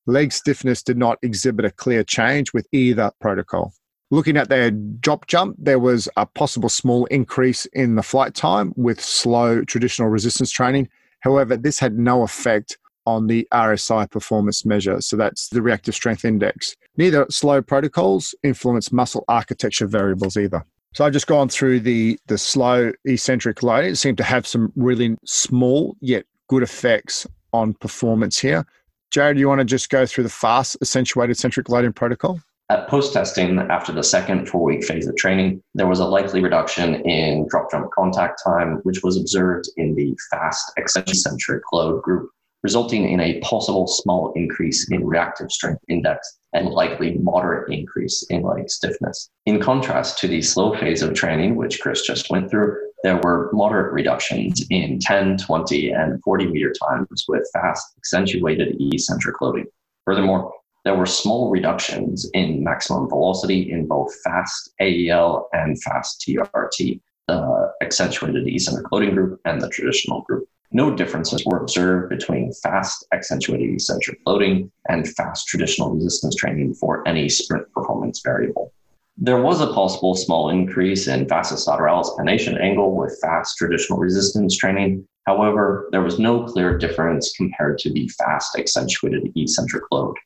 Leg 0.07 0.33
stiffness 0.33 0.83
did 0.83 0.97
not 0.97 1.19
exhibit 1.23 1.65
a 1.65 1.71
clear 1.71 2.05
change 2.05 2.53
with 2.53 2.67
either 2.73 3.11
protocol. 3.21 3.75
Looking 4.11 4.37
at 4.37 4.49
their 4.49 4.71
drop 4.71 5.27
jump, 5.27 5.57
there 5.59 5.81
was 5.81 6.09
a 6.17 6.27
possible 6.27 6.69
small 6.69 7.07
increase 7.07 7.67
in 7.67 7.97
the 7.97 8.03
flight 8.05 8.35
time 8.35 8.73
with 8.77 9.01
slow 9.01 9.65
traditional 9.65 10.09
resistance 10.09 10.53
training. 10.53 10.89
However, 11.21 11.57
this 11.57 11.81
had 11.81 11.99
no 11.99 12.23
effect 12.23 12.79
on 13.05 13.27
the 13.27 13.49
RSI 13.53 14.09
performance 14.11 14.65
measure. 14.65 15.01
So 15.01 15.17
that's 15.17 15.49
the 15.49 15.63
reactive 15.63 15.95
strength 15.95 16.25
index. 16.25 16.77
Neither 16.97 17.27
slow 17.31 17.63
protocols 17.63 18.35
influence 18.43 18.93
muscle 18.93 19.25
architecture 19.29 19.87
variables 19.87 20.37
either. 20.37 20.65
So 20.95 21.05
I've 21.05 21.13
just 21.13 21.27
gone 21.27 21.49
through 21.49 21.81
the, 21.81 22.19
the 22.27 22.39
slow 22.39 22.93
eccentric 23.05 23.63
loading. 23.63 23.91
It 23.91 23.97
seemed 23.97 24.19
to 24.19 24.25
have 24.25 24.47
some 24.47 24.73
really 24.77 25.17
small 25.25 25.97
yet 26.01 26.25
good 26.49 26.63
effects 26.63 27.27
on 27.53 27.75
performance 27.75 28.39
here. 28.39 28.65
Jared, 29.11 29.37
do 29.37 29.41
you 29.41 29.49
want 29.49 29.61
to 29.61 29.65
just 29.65 29.89
go 29.89 30.07
through 30.07 30.25
the 30.25 30.31
fast 30.31 30.77
accentuated 30.81 31.37
centric 31.37 31.69
loading 31.69 31.93
protocol? 31.93 32.41
At 32.69 32.89
post 32.89 33.13
testing, 33.13 33.59
after 33.59 33.93
the 33.93 34.03
second 34.03 34.49
four 34.49 34.65
week 34.65 34.85
phase 34.85 35.07
of 35.07 35.17
training, 35.17 35.63
there 35.75 35.87
was 35.87 36.01
a 36.01 36.05
likely 36.05 36.43
reduction 36.43 36.97
in 37.03 37.47
drop 37.49 37.71
jump 37.71 37.91
contact 37.93 38.43
time, 38.45 38.81
which 38.83 39.05
was 39.05 39.17
observed 39.17 39.67
in 39.77 39.95
the 39.95 40.17
fast 40.31 40.73
eccentric 40.77 41.63
load 41.73 42.03
group, 42.03 42.29
resulting 42.67 43.09
in 43.09 43.21
a 43.21 43.39
possible 43.43 43.87
small 43.87 44.33
increase 44.35 44.91
in 44.91 45.07
reactive 45.07 45.53
strength 45.53 45.85
index 45.89 46.41
and 46.53 46.69
likely 46.69 47.17
moderate 47.19 47.73
increase 47.73 48.25
in 48.29 48.43
leg 48.43 48.69
stiffness. 48.69 49.31
In 49.45 49.61
contrast 49.61 50.19
to 50.19 50.27
the 50.27 50.43
slow 50.43 50.75
phase 50.75 51.01
of 51.01 51.15
training, 51.15 51.55
which 51.55 51.81
Chris 51.81 52.03
just 52.05 52.29
went 52.29 52.51
through, 52.51 52.77
there 53.05 53.21
were 53.23 53.51
moderate 53.53 53.93
reductions 53.93 54.67
in 54.71 54.99
10, 54.99 55.37
20, 55.39 55.91
and 55.91 56.21
40 56.25 56.49
meter 56.49 56.73
times 56.83 57.25
with 57.29 57.49
fast 57.53 57.87
accentuated 57.99 58.75
eccentric 58.81 59.41
loading. 59.41 59.67
Furthermore, 60.05 60.53
there 60.85 60.97
were 60.97 61.07
small 61.07 61.51
reductions 61.51 62.29
in 62.35 62.65
maximum 62.65 63.09
velocity 63.09 63.71
in 63.71 63.87
both 63.87 64.13
fast 64.25 64.73
AEL 64.81 65.49
and 65.53 65.81
fast 65.85 66.25
TRT, 66.27 67.01
the 67.29 67.73
accentuated 67.81 68.45
eccentric 68.49 68.91
loading 68.91 69.15
group 69.15 69.41
and 69.45 69.61
the 69.61 69.69
traditional 69.69 70.23
group. 70.23 70.49
No 70.73 70.95
differences 70.95 71.45
were 71.47 71.59
observed 71.59 72.11
between 72.11 72.53
fast 72.53 73.07
accentuated 73.13 73.75
eccentric 73.75 74.19
loading 74.27 74.71
and 74.89 75.09
fast 75.09 75.47
traditional 75.47 75.95
resistance 75.95 76.35
training 76.35 76.75
for 76.75 77.07
any 77.07 77.29
sprint 77.29 77.71
performance 77.73 78.21
variable. 78.25 78.73
There 79.19 79.41
was 79.41 79.61
a 79.61 79.73
possible 79.73 80.15
small 80.15 80.51
increase 80.51 81.09
in 81.09 81.27
vastus 81.27 81.67
lateralis 81.67 82.15
pennation 82.19 82.61
angle 82.61 82.95
with 82.95 83.19
fast 83.23 83.57
traditional 83.57 83.99
resistance 83.99 84.57
training. 84.57 85.07
However, 85.27 85.89
there 85.91 86.03
was 86.03 86.19
no 86.19 86.45
clear 86.45 86.77
difference 86.77 87.33
compared 87.35 87.79
to 87.79 87.93
the 87.93 88.09
fast 88.09 88.57
accentuated 88.59 89.33
eccentric 89.35 89.85
load. 89.91 90.17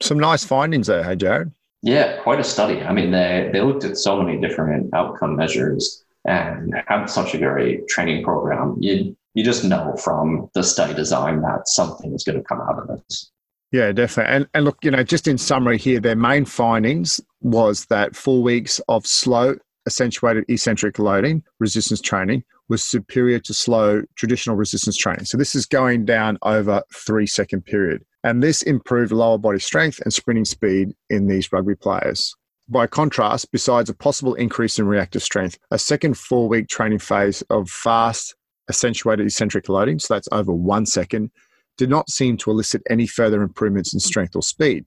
Some 0.00 0.18
nice 0.18 0.44
findings 0.44 0.86
there, 0.86 1.02
hey, 1.02 1.16
Jared. 1.16 1.52
Yeah, 1.82 2.20
quite 2.22 2.40
a 2.40 2.44
study. 2.44 2.82
I 2.82 2.92
mean, 2.92 3.10
they, 3.10 3.50
they 3.52 3.60
looked 3.60 3.84
at 3.84 3.96
so 3.96 4.22
many 4.22 4.40
different 4.40 4.94
outcome 4.94 5.36
measures 5.36 6.04
and 6.24 6.74
had 6.86 7.06
such 7.06 7.34
a 7.34 7.38
great 7.38 7.88
training 7.88 8.24
program. 8.24 8.76
You, 8.80 9.16
you 9.36 9.44
just 9.44 9.64
know 9.64 9.94
from 10.02 10.48
the 10.54 10.62
study 10.62 10.94
design 10.94 11.42
that 11.42 11.68
something 11.68 12.12
is 12.14 12.24
going 12.24 12.38
to 12.38 12.44
come 12.44 12.60
out 12.62 12.78
of 12.78 12.88
this. 12.88 13.30
Yeah, 13.70 13.92
definitely. 13.92 14.34
And, 14.34 14.48
and 14.54 14.64
look, 14.64 14.78
you 14.82 14.90
know, 14.90 15.02
just 15.02 15.28
in 15.28 15.36
summary 15.36 15.76
here, 15.76 16.00
their 16.00 16.16
main 16.16 16.46
findings 16.46 17.20
was 17.42 17.84
that 17.86 18.16
four 18.16 18.42
weeks 18.42 18.80
of 18.88 19.06
slow 19.06 19.56
accentuated 19.86 20.44
eccentric 20.48 20.98
loading 20.98 21.42
resistance 21.60 22.00
training 22.00 22.44
was 22.70 22.82
superior 22.82 23.38
to 23.40 23.52
slow 23.52 24.02
traditional 24.16 24.56
resistance 24.56 24.96
training. 24.96 25.26
So 25.26 25.36
this 25.36 25.54
is 25.54 25.66
going 25.66 26.06
down 26.06 26.38
over 26.42 26.82
three 26.94 27.26
second 27.26 27.66
period. 27.66 28.04
And 28.24 28.42
this 28.42 28.62
improved 28.62 29.12
lower 29.12 29.36
body 29.36 29.60
strength 29.60 30.00
and 30.00 30.14
sprinting 30.14 30.46
speed 30.46 30.94
in 31.10 31.26
these 31.26 31.52
rugby 31.52 31.74
players. 31.74 32.34
By 32.70 32.86
contrast, 32.86 33.52
besides 33.52 33.90
a 33.90 33.94
possible 33.94 34.34
increase 34.34 34.78
in 34.78 34.86
reactive 34.86 35.22
strength, 35.22 35.58
a 35.70 35.78
second 35.78 36.16
four 36.16 36.48
week 36.48 36.68
training 36.68 37.00
phase 37.00 37.42
of 37.50 37.68
fast 37.68 38.34
accentuated 38.68 39.26
eccentric 39.26 39.68
loading, 39.68 39.98
so 39.98 40.14
that's 40.14 40.28
over 40.32 40.52
one 40.52 40.86
second, 40.86 41.30
did 41.76 41.90
not 41.90 42.10
seem 42.10 42.36
to 42.38 42.50
elicit 42.50 42.82
any 42.88 43.06
further 43.06 43.42
improvements 43.42 43.92
in 43.92 44.00
strength 44.00 44.34
or 44.34 44.42
speed. 44.42 44.84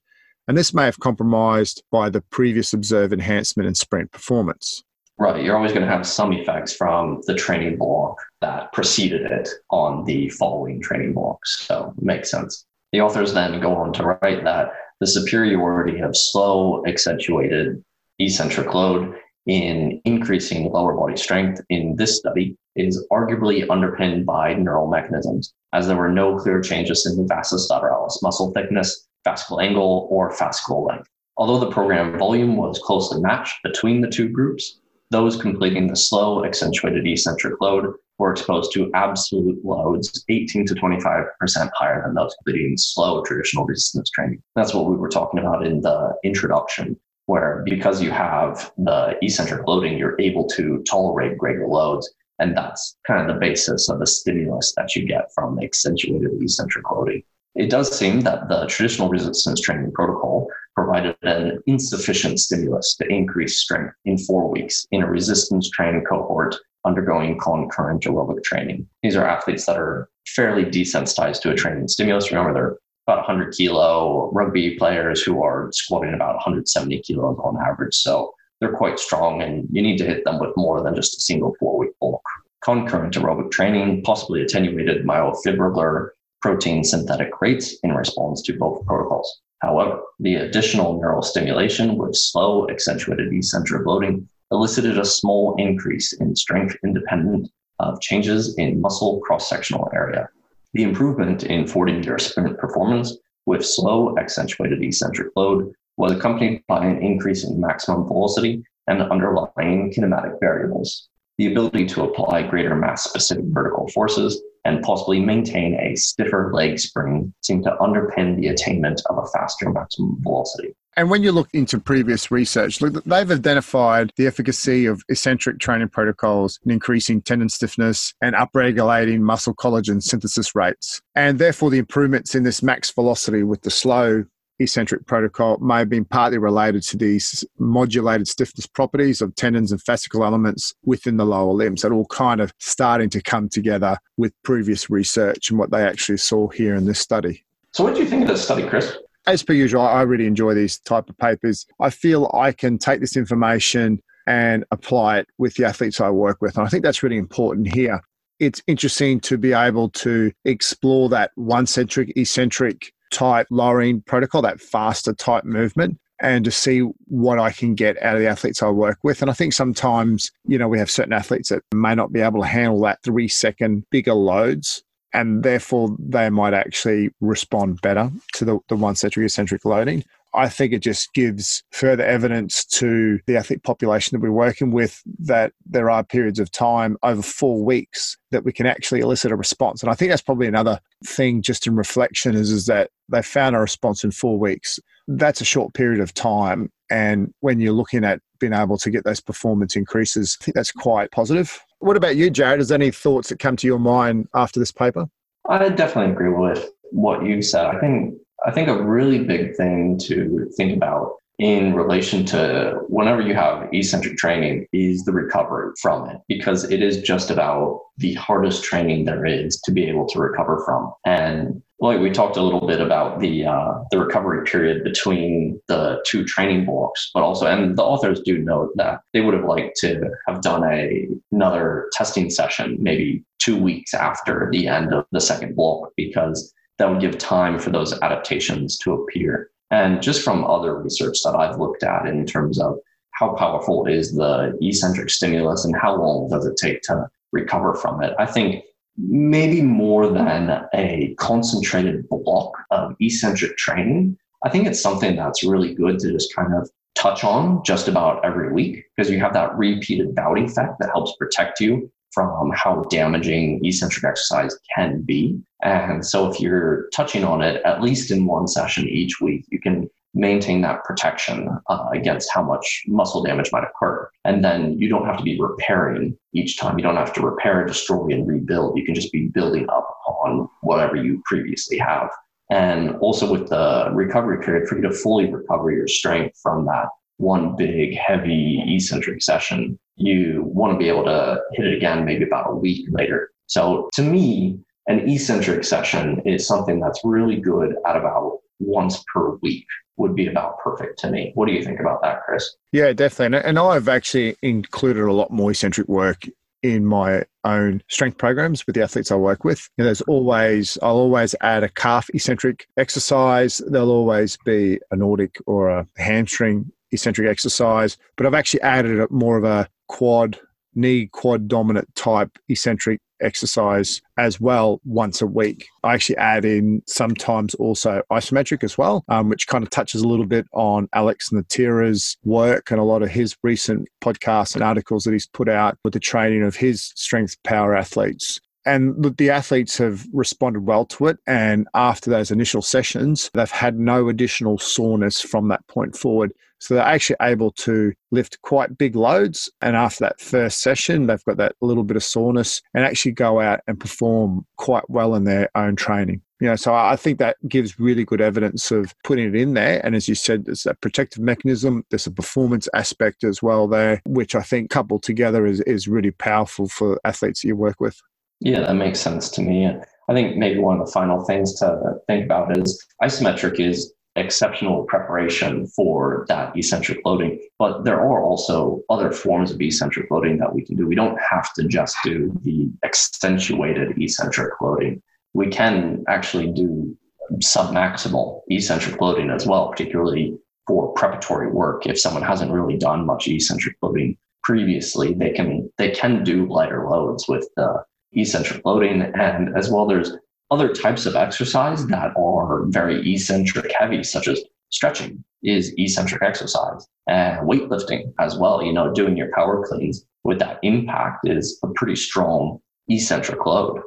And 0.47 0.57
this 0.57 0.73
may 0.73 0.85
have 0.85 0.99
compromised 0.99 1.83
by 1.91 2.09
the 2.09 2.21
previous 2.21 2.73
observed 2.73 3.13
enhancement 3.13 3.67
in 3.67 3.75
sprint 3.75 4.11
performance. 4.11 4.83
Right. 5.19 5.43
You're 5.43 5.57
always 5.57 5.73
going 5.73 5.85
to 5.85 5.91
have 5.91 6.07
some 6.07 6.31
effects 6.31 6.73
from 6.73 7.21
the 7.27 7.35
training 7.35 7.77
block 7.77 8.17
that 8.41 8.71
preceded 8.71 9.29
it 9.29 9.49
on 9.69 10.05
the 10.05 10.29
following 10.29 10.81
training 10.81 11.13
blocks. 11.13 11.67
So 11.67 11.93
it 11.97 12.03
makes 12.03 12.31
sense. 12.31 12.65
The 12.93 13.01
authors 13.01 13.33
then 13.33 13.59
go 13.59 13.75
on 13.75 13.93
to 13.93 14.03
write 14.03 14.43
that 14.45 14.71
the 14.99 15.07
superiority 15.07 15.99
of 15.99 16.15
slow 16.15 16.83
accentuated 16.87 17.83
eccentric 18.17 18.73
load 18.73 19.15
in 19.45 20.01
increasing 20.05 20.71
lower 20.71 20.93
body 20.95 21.17
strength 21.17 21.61
in 21.69 21.95
this 21.95 22.17
study 22.17 22.57
is 22.75 23.05
arguably 23.11 23.65
underpinned 23.69 24.25
by 24.25 24.53
neural 24.53 24.87
mechanisms, 24.87 25.53
as 25.73 25.87
there 25.87 25.97
were 25.97 26.11
no 26.11 26.37
clear 26.37 26.61
changes 26.61 27.05
in 27.05 27.17
the 27.17 27.27
vastus 27.27 27.69
lateralis 27.71 28.21
muscle 28.21 28.51
thickness, 28.51 29.07
fascicle 29.25 29.61
angle, 29.63 30.07
or 30.11 30.31
fascicle 30.31 30.87
length. 30.87 31.09
Although 31.37 31.59
the 31.59 31.71
program 31.71 32.17
volume 32.17 32.57
was 32.57 32.79
closely 32.79 33.21
matched 33.21 33.63
between 33.63 34.01
the 34.01 34.09
two 34.09 34.29
groups, 34.29 34.79
those 35.11 35.41
completing 35.41 35.87
the 35.87 35.95
slow 35.95 36.45
accentuated 36.45 37.07
eccentric 37.07 37.59
load 37.61 37.93
were 38.19 38.31
exposed 38.31 38.73
to 38.73 38.91
absolute 38.93 39.63
loads 39.63 40.23
18 40.29 40.67
to 40.67 40.75
25% 40.75 41.25
higher 41.73 42.03
than 42.05 42.13
those 42.13 42.35
completing 42.35 42.77
slow 42.77 43.23
traditional 43.23 43.65
resistance 43.65 44.09
training. 44.11 44.43
That's 44.55 44.73
what 44.73 44.85
we 44.85 44.97
were 44.97 45.09
talking 45.09 45.39
about 45.39 45.65
in 45.65 45.81
the 45.81 46.13
introduction, 46.23 46.99
where 47.29 47.61
because 47.63 48.01
you 48.01 48.09
have 48.09 48.71
the 48.79 49.15
eccentric 49.21 49.67
loading, 49.67 49.99
you're 49.99 50.19
able 50.19 50.47
to 50.47 50.83
tolerate 50.89 51.37
greater 51.37 51.67
loads. 51.67 52.09
And 52.39 52.57
that's 52.57 52.97
kind 53.05 53.21
of 53.21 53.27
the 53.27 53.39
basis 53.39 53.87
of 53.87 53.99
the 53.99 54.07
stimulus 54.07 54.73
that 54.75 54.95
you 54.95 55.05
get 55.05 55.31
from 55.35 55.59
accentuated 55.61 56.31
eccentric 56.41 56.89
loading. 56.89 57.21
It 57.53 57.69
does 57.69 57.95
seem 57.95 58.21
that 58.21 58.49
the 58.49 58.65
traditional 58.65 59.09
resistance 59.09 59.61
training 59.61 59.91
protocol 59.91 60.47
provided 60.75 61.15
an 61.21 61.61
insufficient 61.67 62.39
stimulus 62.39 62.95
to 62.95 63.07
increase 63.07 63.59
strength 63.59 63.93
in 64.05 64.17
four 64.17 64.49
weeks 64.49 64.87
in 64.89 65.03
a 65.03 65.07
resistance 65.07 65.69
training 65.69 66.05
cohort 66.09 66.55
undergoing 66.83 67.37
concurrent 67.37 68.03
aerobic 68.05 68.41
training. 68.43 68.87
These 69.03 69.15
are 69.15 69.27
athletes 69.27 69.67
that 69.67 69.77
are 69.77 70.09
fairly 70.25 70.63
desensitized 70.63 71.41
to 71.41 71.51
a 71.51 71.55
training 71.55 71.89
stimulus. 71.89 72.31
Remember, 72.31 72.53
they're 72.53 72.77
about 73.09 73.27
100 73.27 73.55
kilo 73.55 74.29
rugby 74.33 74.75
players 74.75 75.23
who 75.23 75.41
are 75.41 75.71
squatting 75.73 76.13
about 76.13 76.35
170 76.35 77.01
kilos 77.01 77.39
on 77.43 77.57
average. 77.59 77.95
So 77.95 78.35
they're 78.59 78.77
quite 78.77 78.99
strong, 78.99 79.41
and 79.41 79.67
you 79.71 79.81
need 79.81 79.97
to 79.97 80.05
hit 80.05 80.23
them 80.25 80.39
with 80.39 80.55
more 80.55 80.83
than 80.83 80.93
just 80.93 81.17
a 81.17 81.21
single 81.21 81.55
four 81.59 81.79
week 81.79 81.91
bulk. 81.99 82.21
Concurrent 82.63 83.15
aerobic 83.15 83.49
training, 83.49 84.03
possibly 84.03 84.43
attenuated 84.43 85.07
myofibrillar 85.07 86.09
protein 86.41 86.83
synthetic 86.83 87.41
rates 87.41 87.77
in 87.81 87.93
response 87.93 88.43
to 88.43 88.53
both 88.53 88.85
protocols. 88.85 89.41
However, 89.63 90.01
the 90.19 90.35
additional 90.35 90.99
neural 91.01 91.23
stimulation 91.23 91.97
with 91.97 92.15
slow 92.15 92.69
accentuated 92.69 93.33
eccentric 93.33 93.87
loading 93.87 94.29
elicited 94.51 94.99
a 94.99 95.05
small 95.05 95.55
increase 95.57 96.13
in 96.13 96.35
strength 96.35 96.75
independent 96.83 97.49
of 97.79 98.01
changes 98.01 98.55
in 98.57 98.79
muscle 98.79 99.19
cross 99.21 99.49
sectional 99.49 99.89
area. 99.95 100.29
The 100.73 100.83
improvement 100.83 101.43
in 101.43 101.65
40 101.65 101.93
meter 101.93 102.19
sprint 102.19 102.57
performance 102.59 103.17
with 103.47 103.65
slow 103.65 104.15
accentuated 104.17 104.83
eccentric 104.83 105.29
load 105.35 105.73
was 105.97 106.11
accompanied 106.11 106.63
by 106.67 106.85
an 106.85 107.01
increase 107.01 107.43
in 107.43 107.59
maximum 107.59 108.07
velocity 108.07 108.63
and 108.87 109.01
underlying 109.01 109.91
kinematic 109.91 110.39
variables. 110.39 111.09
The 111.39 111.51
ability 111.51 111.87
to 111.87 112.03
apply 112.03 112.43
greater 112.43 112.75
mass 112.75 113.03
specific 113.03 113.45
vertical 113.47 113.87
forces 113.87 114.41
and 114.65 114.83
possibly 114.83 115.19
maintain 115.19 115.73
a 115.79 115.95
stiffer 115.95 116.51
leg 116.53 116.77
spring 116.77 117.33
seem 117.41 117.63
to 117.63 117.77
underpin 117.81 118.35
the 118.35 118.49
attainment 118.49 119.01
of 119.09 119.17
a 119.17 119.27
faster 119.27 119.71
maximum 119.71 120.17
velocity. 120.21 120.75
And 120.99 121.09
when 121.09 121.23
you 121.23 121.31
look 121.31 121.47
into 121.53 121.79
previous 121.79 122.29
research, 122.29 122.81
look, 122.81 123.01
they've 123.05 123.31
identified 123.31 124.11
the 124.17 124.27
efficacy 124.27 124.85
of 124.85 125.01
eccentric 125.07 125.59
training 125.59 125.87
protocols 125.87 126.59
in 126.65 126.71
increasing 126.71 127.21
tendon 127.21 127.47
stiffness 127.47 128.13
and 128.21 128.35
upregulating 128.35 129.21
muscle 129.21 129.55
collagen 129.55 130.03
synthesis 130.03 130.53
rates. 130.55 131.01
And 131.15 131.39
therefore, 131.39 131.69
the 131.69 131.77
improvements 131.77 132.35
in 132.35 132.43
this 132.43 132.61
max 132.61 132.91
velocity 132.91 133.43
with 133.43 133.61
the 133.61 133.71
slow 133.71 134.25
eccentric 134.59 135.05
protocol 135.05 135.57
may 135.59 135.77
have 135.77 135.87
been 135.87 136.03
partly 136.03 136.37
related 136.37 136.83
to 136.83 136.97
these 136.97 137.45
modulated 137.59 138.27
stiffness 138.27 138.67
properties 138.67 139.21
of 139.21 139.33
tendons 139.35 139.71
and 139.71 139.81
fascicle 139.81 140.25
elements 140.25 140.73
within 140.83 141.15
the 141.15 141.25
lower 141.25 141.53
limbs 141.53 141.83
that 141.83 141.93
all 141.93 142.07
kind 142.07 142.41
of 142.41 142.51
starting 142.57 143.09
to 143.11 143.21
come 143.21 143.47
together 143.47 143.97
with 144.17 144.33
previous 144.43 144.89
research 144.89 145.49
and 145.49 145.57
what 145.57 145.71
they 145.71 145.81
actually 145.81 146.17
saw 146.17 146.49
here 146.49 146.75
in 146.75 146.83
this 146.83 146.99
study. 146.99 147.45
So 147.71 147.85
what 147.85 147.95
do 147.95 148.01
you 148.01 148.05
think 148.05 148.23
of 148.23 148.27
this 148.27 148.43
study, 148.43 148.67
Chris? 148.67 148.97
As 149.27 149.43
per 149.43 149.53
usual, 149.53 149.81
I 149.81 150.01
really 150.01 150.25
enjoy 150.25 150.53
these 150.53 150.79
type 150.79 151.09
of 151.09 151.17
papers. 151.17 151.65
I 151.79 151.89
feel 151.89 152.31
I 152.33 152.51
can 152.51 152.77
take 152.77 152.99
this 152.99 153.15
information 153.15 154.01
and 154.27 154.63
apply 154.71 155.19
it 155.19 155.27
with 155.37 155.55
the 155.55 155.65
athletes 155.65 155.99
I 155.99 156.09
work 156.09 156.41
with. 156.41 156.57
And 156.57 156.65
I 156.65 156.69
think 156.69 156.83
that's 156.83 157.03
really 157.03 157.17
important 157.17 157.73
here. 157.73 158.01
It's 158.39 158.61
interesting 158.67 159.19
to 159.21 159.37
be 159.37 159.53
able 159.53 159.89
to 159.89 160.31
explore 160.45 161.09
that 161.09 161.31
one 161.35 161.65
centric, 161.65 162.13
eccentric 162.15 162.93
type 163.11 163.47
lowering 163.49 164.01
protocol, 164.01 164.41
that 164.43 164.61
faster 164.61 165.13
type 165.13 165.43
movement, 165.43 165.99
and 166.21 166.45
to 166.45 166.51
see 166.51 166.81
what 167.05 167.39
I 167.39 167.51
can 167.51 167.75
get 167.75 168.01
out 168.01 168.15
of 168.15 168.21
the 168.21 168.27
athletes 168.27 168.61
I 168.61 168.69
work 168.69 168.99
with. 169.03 169.21
And 169.21 169.31
I 169.31 169.33
think 169.33 169.53
sometimes, 169.53 170.31
you 170.45 170.57
know, 170.57 170.67
we 170.67 170.79
have 170.79 170.91
certain 170.91 171.13
athletes 171.13 171.49
that 171.49 171.63
may 171.73 171.95
not 171.95 172.11
be 172.11 172.21
able 172.21 172.41
to 172.41 172.47
handle 172.47 172.81
that 172.81 172.99
three 173.03 173.27
second 173.27 173.83
bigger 173.89 174.13
loads. 174.13 174.83
And 175.13 175.43
therefore, 175.43 175.95
they 175.97 176.29
might 176.29 176.53
actually 176.53 177.09
respond 177.19 177.81
better 177.81 178.11
to 178.33 178.45
the, 178.45 178.59
the 178.67 178.75
one 178.75 178.95
centric 178.95 179.25
eccentric 179.25 179.65
loading. 179.65 180.03
I 180.33 180.47
think 180.47 180.73
it 180.73 180.79
just 180.79 181.13
gives 181.13 181.63
further 181.71 182.03
evidence 182.03 182.63
to 182.65 183.19
the 183.25 183.35
athlete 183.35 183.63
population 183.63 184.15
that 184.15 184.21
we're 184.21 184.31
working 184.31 184.71
with 184.71 185.01
that 185.17 185.53
there 185.65 185.89
are 185.89 186.03
periods 186.03 186.39
of 186.39 186.51
time 186.51 186.97
over 187.01 187.23
four 187.23 187.63
weeks 187.63 188.15
that 188.29 188.43
we 188.43 188.53
can 188.53 188.67
actually 188.67 188.99
elicit 188.99 189.31
a 189.31 189.35
response. 189.35 189.81
And 189.81 189.91
I 189.91 189.95
think 189.95 190.11
that's 190.11 190.21
probably 190.21 190.45
another 190.45 190.79
thing 191.03 191.41
just 191.41 191.65
in 191.65 191.75
reflection 191.75 192.35
is, 192.35 192.51
is 192.51 192.67
that 192.67 192.91
they 193.09 193.23
found 193.23 193.55
a 193.55 193.59
response 193.59 194.03
in 194.03 194.11
four 194.11 194.37
weeks. 194.37 194.79
That's 195.07 195.41
a 195.41 195.45
short 195.45 195.73
period 195.73 195.99
of 195.99 196.13
time. 196.13 196.71
And 196.91 197.33
when 197.39 197.59
you're 197.59 197.73
looking 197.73 198.05
at 198.05 198.21
being 198.39 198.53
able 198.53 198.77
to 198.77 198.91
get 198.91 199.05
those 199.05 199.21
performance 199.21 199.75
increases, 199.75 200.37
I 200.41 200.45
think 200.45 200.55
that's 200.55 200.71
quite 200.71 201.09
positive. 201.11 201.59
What 201.79 201.97
about 201.97 202.15
you, 202.17 202.29
Jared? 202.29 202.59
Is 202.59 202.69
there 202.69 202.75
any 202.75 202.91
thoughts 202.91 203.29
that 203.29 203.39
come 203.39 203.55
to 203.57 203.67
your 203.67 203.79
mind 203.79 204.27
after 204.33 204.59
this 204.59 204.71
paper? 204.71 205.09
I 205.47 205.69
definitely 205.69 206.11
agree 206.11 206.33
with 206.33 206.69
what 206.91 207.25
you 207.25 207.41
said. 207.41 207.65
I 207.65 207.79
think 207.79 208.15
I 208.45 208.51
think 208.51 208.67
a 208.69 208.81
really 208.81 209.23
big 209.23 209.55
thing 209.55 209.97
to 209.99 210.49
think 210.55 210.75
about 210.75 211.15
in 211.39 211.73
relation 211.73 212.25
to 212.25 212.77
whenever 212.89 213.21
you 213.21 213.33
have 213.33 213.69
eccentric 213.71 214.17
training 214.17 214.67
is 214.73 215.05
the 215.05 215.13
recovery 215.13 215.71
from 215.81 216.09
it 216.09 216.17
because 216.27 216.69
it 216.69 216.83
is 216.83 217.01
just 217.01 217.31
about 217.31 217.79
the 217.97 218.13
hardest 218.15 218.63
training 218.63 219.05
there 219.05 219.25
is 219.25 219.59
to 219.61 219.71
be 219.71 219.85
able 219.85 220.05
to 220.05 220.19
recover 220.19 220.61
from 220.65 220.93
and 221.05 221.61
like 221.79 222.01
we 222.01 222.11
talked 222.11 222.35
a 222.35 222.41
little 222.41 222.67
bit 222.67 222.81
about 222.81 223.21
the 223.21 223.45
uh, 223.45 223.73
the 223.89 223.97
recovery 223.97 224.43
period 224.45 224.83
between 224.83 225.59
the 225.69 226.03
two 226.05 226.25
training 226.25 226.65
blocks 226.65 227.09
but 227.13 227.23
also 227.23 227.45
and 227.45 227.77
the 227.77 227.83
authors 227.83 228.19
do 228.19 228.37
note 228.37 228.71
that 228.75 228.99
they 229.13 229.21
would 229.21 229.33
have 229.33 229.45
liked 229.45 229.77
to 229.77 230.11
have 230.27 230.41
done 230.41 230.65
a 230.65 231.07
another 231.31 231.89
testing 231.93 232.29
session 232.29 232.75
maybe 232.81 233.23
two 233.39 233.57
weeks 233.57 233.93
after 233.93 234.49
the 234.51 234.67
end 234.67 234.93
of 234.93 235.05
the 235.13 235.21
second 235.21 235.55
block 235.55 235.89
because 235.95 236.53
that 236.79 236.89
would 236.89 237.01
give 237.01 237.17
time 237.17 237.59
for 237.59 237.69
those 237.69 237.93
adaptations 238.01 238.77
to 238.77 238.93
appear. 238.93 239.51
And 239.71 240.01
just 240.01 240.23
from 240.23 240.45
other 240.45 240.81
research 240.81 241.17
that 241.23 241.35
I've 241.35 241.59
looked 241.59 241.83
at 241.83 242.07
in 242.07 242.25
terms 242.25 242.59
of 242.59 242.77
how 243.11 243.33
powerful 243.35 243.85
is 243.85 244.15
the 244.15 244.57
eccentric 244.61 245.09
stimulus 245.09 245.65
and 245.65 245.75
how 245.75 245.95
long 245.95 246.29
does 246.29 246.45
it 246.45 246.57
take 246.57 246.81
to 246.83 247.07
recover 247.31 247.75
from 247.75 248.01
it, 248.01 248.13
I 248.17 248.25
think 248.25 248.63
maybe 248.97 249.61
more 249.61 250.07
than 250.07 250.65
a 250.73 251.15
concentrated 251.17 252.07
block 252.09 252.53
of 252.71 252.95
eccentric 252.99 253.57
training, 253.57 254.17
I 254.43 254.49
think 254.49 254.67
it's 254.67 254.81
something 254.81 255.15
that's 255.15 255.43
really 255.43 255.73
good 255.73 255.99
to 255.99 256.11
just 256.11 256.33
kind 256.35 256.53
of 256.53 256.69
touch 256.95 257.23
on 257.23 257.63
just 257.63 257.87
about 257.87 258.23
every 258.25 258.51
week 258.51 258.83
because 258.95 259.11
you 259.11 259.19
have 259.19 259.33
that 259.33 259.57
repeated 259.57 260.15
bout 260.15 260.39
effect 260.39 260.79
that 260.79 260.89
helps 260.89 261.15
protect 261.17 261.59
you 261.59 261.89
from 262.11 262.51
how 262.55 262.83
damaging 262.89 263.63
eccentric 263.63 264.03
exercise 264.03 264.57
can 264.75 265.01
be. 265.01 265.39
And 265.61 266.05
so 266.05 266.31
if 266.31 266.39
you're 266.39 266.89
touching 266.89 267.23
on 267.23 267.41
it 267.41 267.61
at 267.65 267.81
least 267.81 268.11
in 268.11 268.25
one 268.25 268.47
session 268.47 268.87
each 268.87 269.19
week, 269.21 269.45
you 269.49 269.59
can 269.59 269.89
maintain 270.13 270.61
that 270.61 270.83
protection 270.83 271.47
uh, 271.67 271.85
against 271.93 272.29
how 272.33 272.41
much 272.41 272.83
muscle 272.87 273.23
damage 273.23 273.51
might 273.51 273.63
occur. 273.63 274.09
And 274.25 274.43
then 274.43 274.77
you 274.79 274.89
don't 274.89 275.05
have 275.05 275.17
to 275.17 275.23
be 275.23 275.39
repairing 275.39 276.17
each 276.33 276.57
time. 276.57 276.77
You 276.77 276.83
don't 276.83 276.95
have 276.95 277.13
to 277.13 277.21
repair, 277.21 277.65
destroy, 277.65 278.07
and 278.07 278.27
rebuild. 278.27 278.77
You 278.77 278.85
can 278.85 278.95
just 278.95 279.11
be 279.11 279.27
building 279.27 279.69
up 279.69 279.87
on 280.07 280.49
whatever 280.61 280.95
you 280.95 281.21
previously 281.25 281.77
have. 281.77 282.09
And 282.49 282.95
also 282.97 283.31
with 283.31 283.49
the 283.49 283.91
recovery 283.93 284.43
period, 284.43 284.67
for 284.67 284.77
you 284.77 284.81
to 284.81 284.91
fully 284.91 285.31
recover 285.31 285.71
your 285.71 285.87
strength 285.87 286.39
from 286.41 286.65
that 286.65 286.87
one 287.17 287.55
big, 287.55 287.95
heavy 287.95 288.63
eccentric 288.65 289.21
session, 289.21 289.77
you 289.99 290.43
want 290.45 290.73
to 290.73 290.77
be 290.77 290.89
able 290.89 291.03
to 291.03 291.41
hit 291.53 291.67
it 291.67 291.75
again 291.75 292.05
maybe 292.05 292.23
about 292.23 292.49
a 292.49 292.55
week 292.55 292.87
later. 292.91 293.29
So 293.47 293.89
to 293.93 294.01
me, 294.01 294.59
an 294.87 295.07
eccentric 295.07 295.63
session 295.63 296.21
is 296.25 296.47
something 296.47 296.79
that's 296.79 297.01
really 297.03 297.39
good 297.39 297.75
at 297.87 297.95
about 297.95 298.39
once 298.59 299.03
per 299.13 299.35
week 299.41 299.65
would 299.97 300.15
be 300.15 300.27
about 300.27 300.57
perfect 300.59 300.97
to 300.99 301.11
me. 301.11 301.31
What 301.35 301.47
do 301.47 301.53
you 301.53 301.63
think 301.63 301.79
about 301.79 302.01
that, 302.01 302.21
Chris? 302.25 302.55
Yeah, 302.71 302.93
definitely. 302.93 303.47
And 303.47 303.59
I've 303.59 303.89
actually 303.89 304.35
included 304.41 305.03
a 305.03 305.13
lot 305.13 305.31
more 305.31 305.51
eccentric 305.51 305.87
work 305.87 306.23
in 306.63 306.85
my 306.85 307.23
own 307.43 307.81
strength 307.89 308.17
programs 308.17 308.65
with 308.65 308.75
the 308.75 308.83
athletes 308.83 309.11
I 309.11 309.15
work 309.15 309.43
with. 309.43 309.69
There's 309.77 310.01
always, 310.01 310.77
I'll 310.81 310.95
always 310.95 311.35
add 311.41 311.63
a 311.63 311.69
calf 311.69 312.09
eccentric 312.13 312.67
exercise. 312.77 313.61
There'll 313.67 313.91
always 313.91 314.37
be 314.45 314.79
a 314.91 314.95
Nordic 314.95 315.37
or 315.45 315.69
a 315.69 315.87
hamstring 315.97 316.71
eccentric 316.91 317.29
exercise, 317.29 317.97
but 318.17 318.25
I've 318.25 318.33
actually 318.33 318.61
added 318.61 319.09
more 319.11 319.37
of 319.37 319.43
a 319.43 319.69
quad 319.89 320.39
knee 320.75 321.07
quad 321.07 321.47
dominant 321.47 321.93
type 321.95 322.37
eccentric 322.47 323.01
exercise 323.21 324.01
as 324.17 324.39
well 324.39 324.79
once 324.85 325.21
a 325.21 325.27
week. 325.27 325.67
I 325.83 325.93
actually 325.93 326.17
add 326.17 326.45
in 326.45 326.81
sometimes 326.87 327.53
also 327.55 328.01
isometric 328.11 328.63
as 328.63 328.77
well, 328.77 329.03
um, 329.09 329.27
which 329.29 329.47
kind 329.47 329.63
of 329.63 329.69
touches 329.69 330.01
a 330.01 330.07
little 330.07 330.25
bit 330.25 330.45
on 330.53 330.87
Alex 330.93 331.29
Natera's 331.29 332.17
work 332.23 332.71
and 332.71 332.79
a 332.79 332.83
lot 332.83 333.03
of 333.03 333.09
his 333.09 333.35
recent 333.43 333.87
podcasts 334.01 334.55
and 334.55 334.63
articles 334.63 335.03
that 335.03 335.11
he's 335.11 335.27
put 335.27 335.49
out 335.49 335.77
with 335.83 335.93
the 335.93 335.99
training 335.99 336.43
of 336.43 336.55
his 336.55 336.93
strength 336.95 337.35
power 337.43 337.75
athletes. 337.75 338.39
And 338.65 339.15
the 339.17 339.29
athletes 339.29 339.77
have 339.77 340.05
responded 340.13 340.65
well 340.65 340.85
to 340.85 341.07
it. 341.07 341.17
And 341.25 341.67
after 341.73 342.09
those 342.09 342.29
initial 342.29 342.61
sessions, 342.61 343.31
they've 343.33 343.49
had 343.49 343.79
no 343.79 344.09
additional 344.09 344.59
soreness 344.59 345.21
from 345.21 345.47
that 345.47 345.65
point 345.67 345.97
forward. 345.97 346.33
So 346.59 346.73
they're 346.73 346.83
actually 346.83 347.17
able 347.21 347.51
to 347.51 347.93
lift 348.11 348.41
quite 348.41 348.77
big 348.77 348.95
loads. 348.95 349.49
And 349.61 349.75
after 349.75 350.05
that 350.05 350.19
first 350.19 350.61
session, 350.61 351.07
they've 351.07 351.23
got 351.25 351.37
that 351.37 351.55
little 351.61 351.83
bit 351.83 351.97
of 351.97 352.03
soreness 352.03 352.61
and 352.73 352.85
actually 352.85 353.13
go 353.13 353.39
out 353.39 353.61
and 353.67 353.79
perform 353.79 354.45
quite 354.57 354.89
well 354.89 355.15
in 355.15 355.23
their 355.23 355.49
own 355.55 355.75
training. 355.75 356.21
You 356.41 356.47
know, 356.47 356.55
so 356.55 356.73
I 356.73 356.95
think 356.95 357.19
that 357.19 357.35
gives 357.49 357.79
really 357.79 358.05
good 358.05 358.21
evidence 358.21 358.71
of 358.71 358.93
putting 359.03 359.27
it 359.27 359.35
in 359.35 359.55
there. 359.55 359.85
And 359.85 359.93
as 359.93 360.07
you 360.07 360.15
said, 360.15 360.45
there's 360.45 360.63
that 360.63 360.79
protective 360.79 361.21
mechanism. 361.21 361.83
There's 361.89 362.07
a 362.07 362.11
performance 362.11 362.69
aspect 362.73 363.25
as 363.25 363.43
well 363.43 363.67
there, 363.67 364.01
which 364.05 364.35
I 364.35 364.41
think 364.41 364.69
coupled 364.69 365.03
together 365.03 365.45
is, 365.45 365.59
is 365.61 365.89
really 365.89 366.11
powerful 366.11 366.69
for 366.69 366.99
athletes 367.03 367.43
you 367.43 367.57
work 367.57 367.81
with. 367.81 367.99
Yeah, 368.39 368.61
that 368.61 368.75
makes 368.75 369.01
sense 369.01 369.29
to 369.31 369.41
me. 369.41 369.67
I 369.67 370.13
think 370.13 370.37
maybe 370.37 370.59
one 370.59 370.79
of 370.79 370.85
the 370.85 370.91
final 370.93 371.25
things 371.25 371.53
to 371.59 371.95
think 372.07 372.23
about 372.23 372.57
is 372.57 372.85
isometric 373.03 373.59
is 373.59 373.93
exceptional 374.15 374.83
preparation 374.83 375.67
for 375.67 376.25
that 376.27 376.55
eccentric 376.55 376.99
loading. 377.05 377.39
But 377.57 377.83
there 377.83 377.99
are 377.99 378.21
also 378.21 378.81
other 378.89 379.11
forms 379.11 379.51
of 379.51 379.61
eccentric 379.61 380.09
loading 380.11 380.37
that 380.39 380.53
we 380.53 380.65
can 380.65 380.75
do. 380.75 380.87
We 380.87 380.95
don't 380.95 381.19
have 381.19 381.53
to 381.53 381.67
just 381.67 381.95
do 382.03 382.31
the 382.43 382.69
accentuated 382.83 383.97
eccentric 383.97 384.59
loading. 384.61 385.01
We 385.33 385.47
can 385.47 386.03
actually 386.07 386.51
do 386.51 386.97
submaximal 387.35 388.41
eccentric 388.49 388.99
loading 388.99 389.29
as 389.29 389.45
well, 389.45 389.69
particularly 389.69 390.37
for 390.67 390.93
preparatory 390.93 391.51
work. 391.51 391.85
If 391.85 391.99
someone 391.99 392.23
hasn't 392.23 392.51
really 392.51 392.77
done 392.77 393.05
much 393.05 393.27
eccentric 393.27 393.75
loading 393.81 394.17
previously, 394.43 395.13
they 395.13 395.31
can 395.31 395.71
they 395.77 395.91
can 395.91 396.23
do 396.23 396.47
lighter 396.47 396.87
loads 396.89 397.27
with 397.27 397.47
the 397.55 397.83
eccentric 398.13 398.65
loading. 398.65 399.01
And 399.01 399.55
as 399.55 399.69
well, 399.69 399.85
there's 399.85 400.13
other 400.51 400.69
types 400.69 401.05
of 401.05 401.15
exercise 401.15 401.85
that 401.87 402.13
are 402.17 402.65
very 402.67 403.13
eccentric 403.13 403.71
heavy, 403.77 404.03
such 404.03 404.27
as 404.27 404.41
stretching 404.69 405.23
is 405.43 405.73
eccentric 405.77 406.21
exercise 406.21 406.87
and 407.07 407.47
weightlifting 407.47 408.11
as 408.19 408.37
well. 408.37 408.63
You 408.63 408.73
know, 408.73 408.91
doing 408.93 409.15
your 409.15 409.31
power 409.33 409.65
cleans 409.65 410.05
with 410.23 410.39
that 410.39 410.59
impact 410.63 411.27
is 411.27 411.59
a 411.63 411.67
pretty 411.69 411.95
strong 411.95 412.59
eccentric 412.87 413.45
load. 413.45 413.81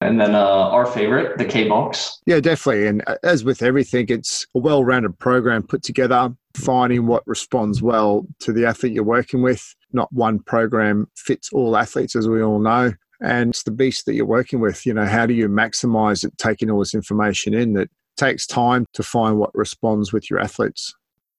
And 0.00 0.20
then 0.20 0.36
uh, 0.36 0.38
our 0.38 0.86
favorite, 0.86 1.38
the 1.38 1.44
K 1.44 1.66
box. 1.66 2.20
Yeah, 2.24 2.38
definitely. 2.38 2.86
And 2.86 3.02
uh, 3.08 3.16
as 3.24 3.42
with 3.42 3.62
everything, 3.62 4.06
it's 4.08 4.46
a 4.54 4.60
well 4.60 4.84
rounded 4.84 5.18
program 5.18 5.64
put 5.64 5.82
together, 5.82 6.32
finding 6.54 7.06
what 7.06 7.26
responds 7.26 7.82
well 7.82 8.24
to 8.40 8.52
the 8.52 8.64
athlete 8.64 8.92
you're 8.92 9.02
working 9.02 9.42
with. 9.42 9.74
Not 9.92 10.12
one 10.12 10.38
program 10.38 11.08
fits 11.16 11.52
all 11.52 11.76
athletes, 11.76 12.14
as 12.14 12.28
we 12.28 12.42
all 12.42 12.60
know 12.60 12.92
and 13.20 13.50
it's 13.50 13.62
the 13.62 13.70
beast 13.70 14.06
that 14.06 14.14
you're 14.14 14.26
working 14.26 14.60
with. 14.60 14.86
You 14.86 14.94
know, 14.94 15.06
how 15.06 15.26
do 15.26 15.34
you 15.34 15.48
maximize 15.48 16.24
it, 16.24 16.36
taking 16.38 16.70
all 16.70 16.78
this 16.78 16.94
information 16.94 17.54
in 17.54 17.74
that 17.74 17.90
takes 18.16 18.46
time 18.46 18.86
to 18.94 19.02
find 19.02 19.38
what 19.38 19.54
responds 19.54 20.12
with 20.12 20.30
your 20.30 20.40
athletes? 20.40 20.94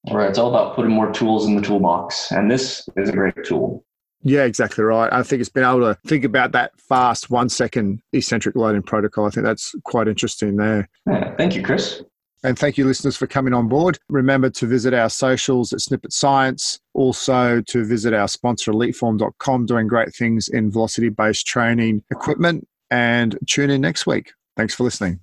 All 0.07 0.17
right. 0.17 0.29
It's 0.29 0.39
all 0.39 0.49
about 0.49 0.75
putting 0.75 0.91
more 0.91 1.11
tools 1.11 1.45
in 1.45 1.55
the 1.55 1.61
toolbox. 1.61 2.31
And 2.31 2.49
this 2.49 2.87
is 2.95 3.09
a 3.09 3.11
great 3.11 3.35
tool. 3.43 3.83
Yeah, 4.21 4.43
exactly 4.43 4.83
right. 4.83 5.11
I 5.13 5.23
think 5.23 5.39
it's 5.39 5.49
been 5.49 5.63
able 5.63 5.81
to 5.81 5.97
think 6.05 6.25
about 6.25 6.51
that 6.51 6.71
fast 6.79 7.29
one 7.29 7.47
second 7.47 8.01
eccentric 8.11 8.55
loading 8.55 8.81
protocol. 8.81 9.25
I 9.25 9.29
think 9.29 9.45
that's 9.45 9.73
quite 9.85 10.07
interesting 10.07 10.57
there. 10.57 10.89
Yeah, 11.07 11.35
thank 11.35 11.55
you, 11.55 11.63
Chris. 11.63 12.03
And 12.43 12.58
thank 12.58 12.78
you, 12.78 12.86
listeners, 12.86 13.17
for 13.17 13.28
coming 13.28 13.54
on 13.54 13.67
board. 13.67 13.99
Remember 14.08 14.49
to 14.52 14.65
visit 14.65 14.93
our 14.93 15.10
socials 15.10 15.73
at 15.73 15.80
Snippit 15.80 16.13
Science, 16.13 16.80
also 16.93 17.62
to 17.62 17.84
visit 17.84 18.13
our 18.13 18.30
sponsor, 18.30 18.71
eliteform.com, 18.71 19.65
doing 19.65 19.88
great 19.88 20.15
things 20.15 20.47
in 20.47 20.71
velocity 20.71 21.10
based 21.10 21.45
training 21.45 22.04
equipment. 22.12 22.67
And 22.91 23.38
tune 23.45 23.69
in 23.69 23.82
next 23.82 24.08
week. 24.08 24.32
Thanks 24.56 24.73
for 24.73 24.84
listening. 24.84 25.19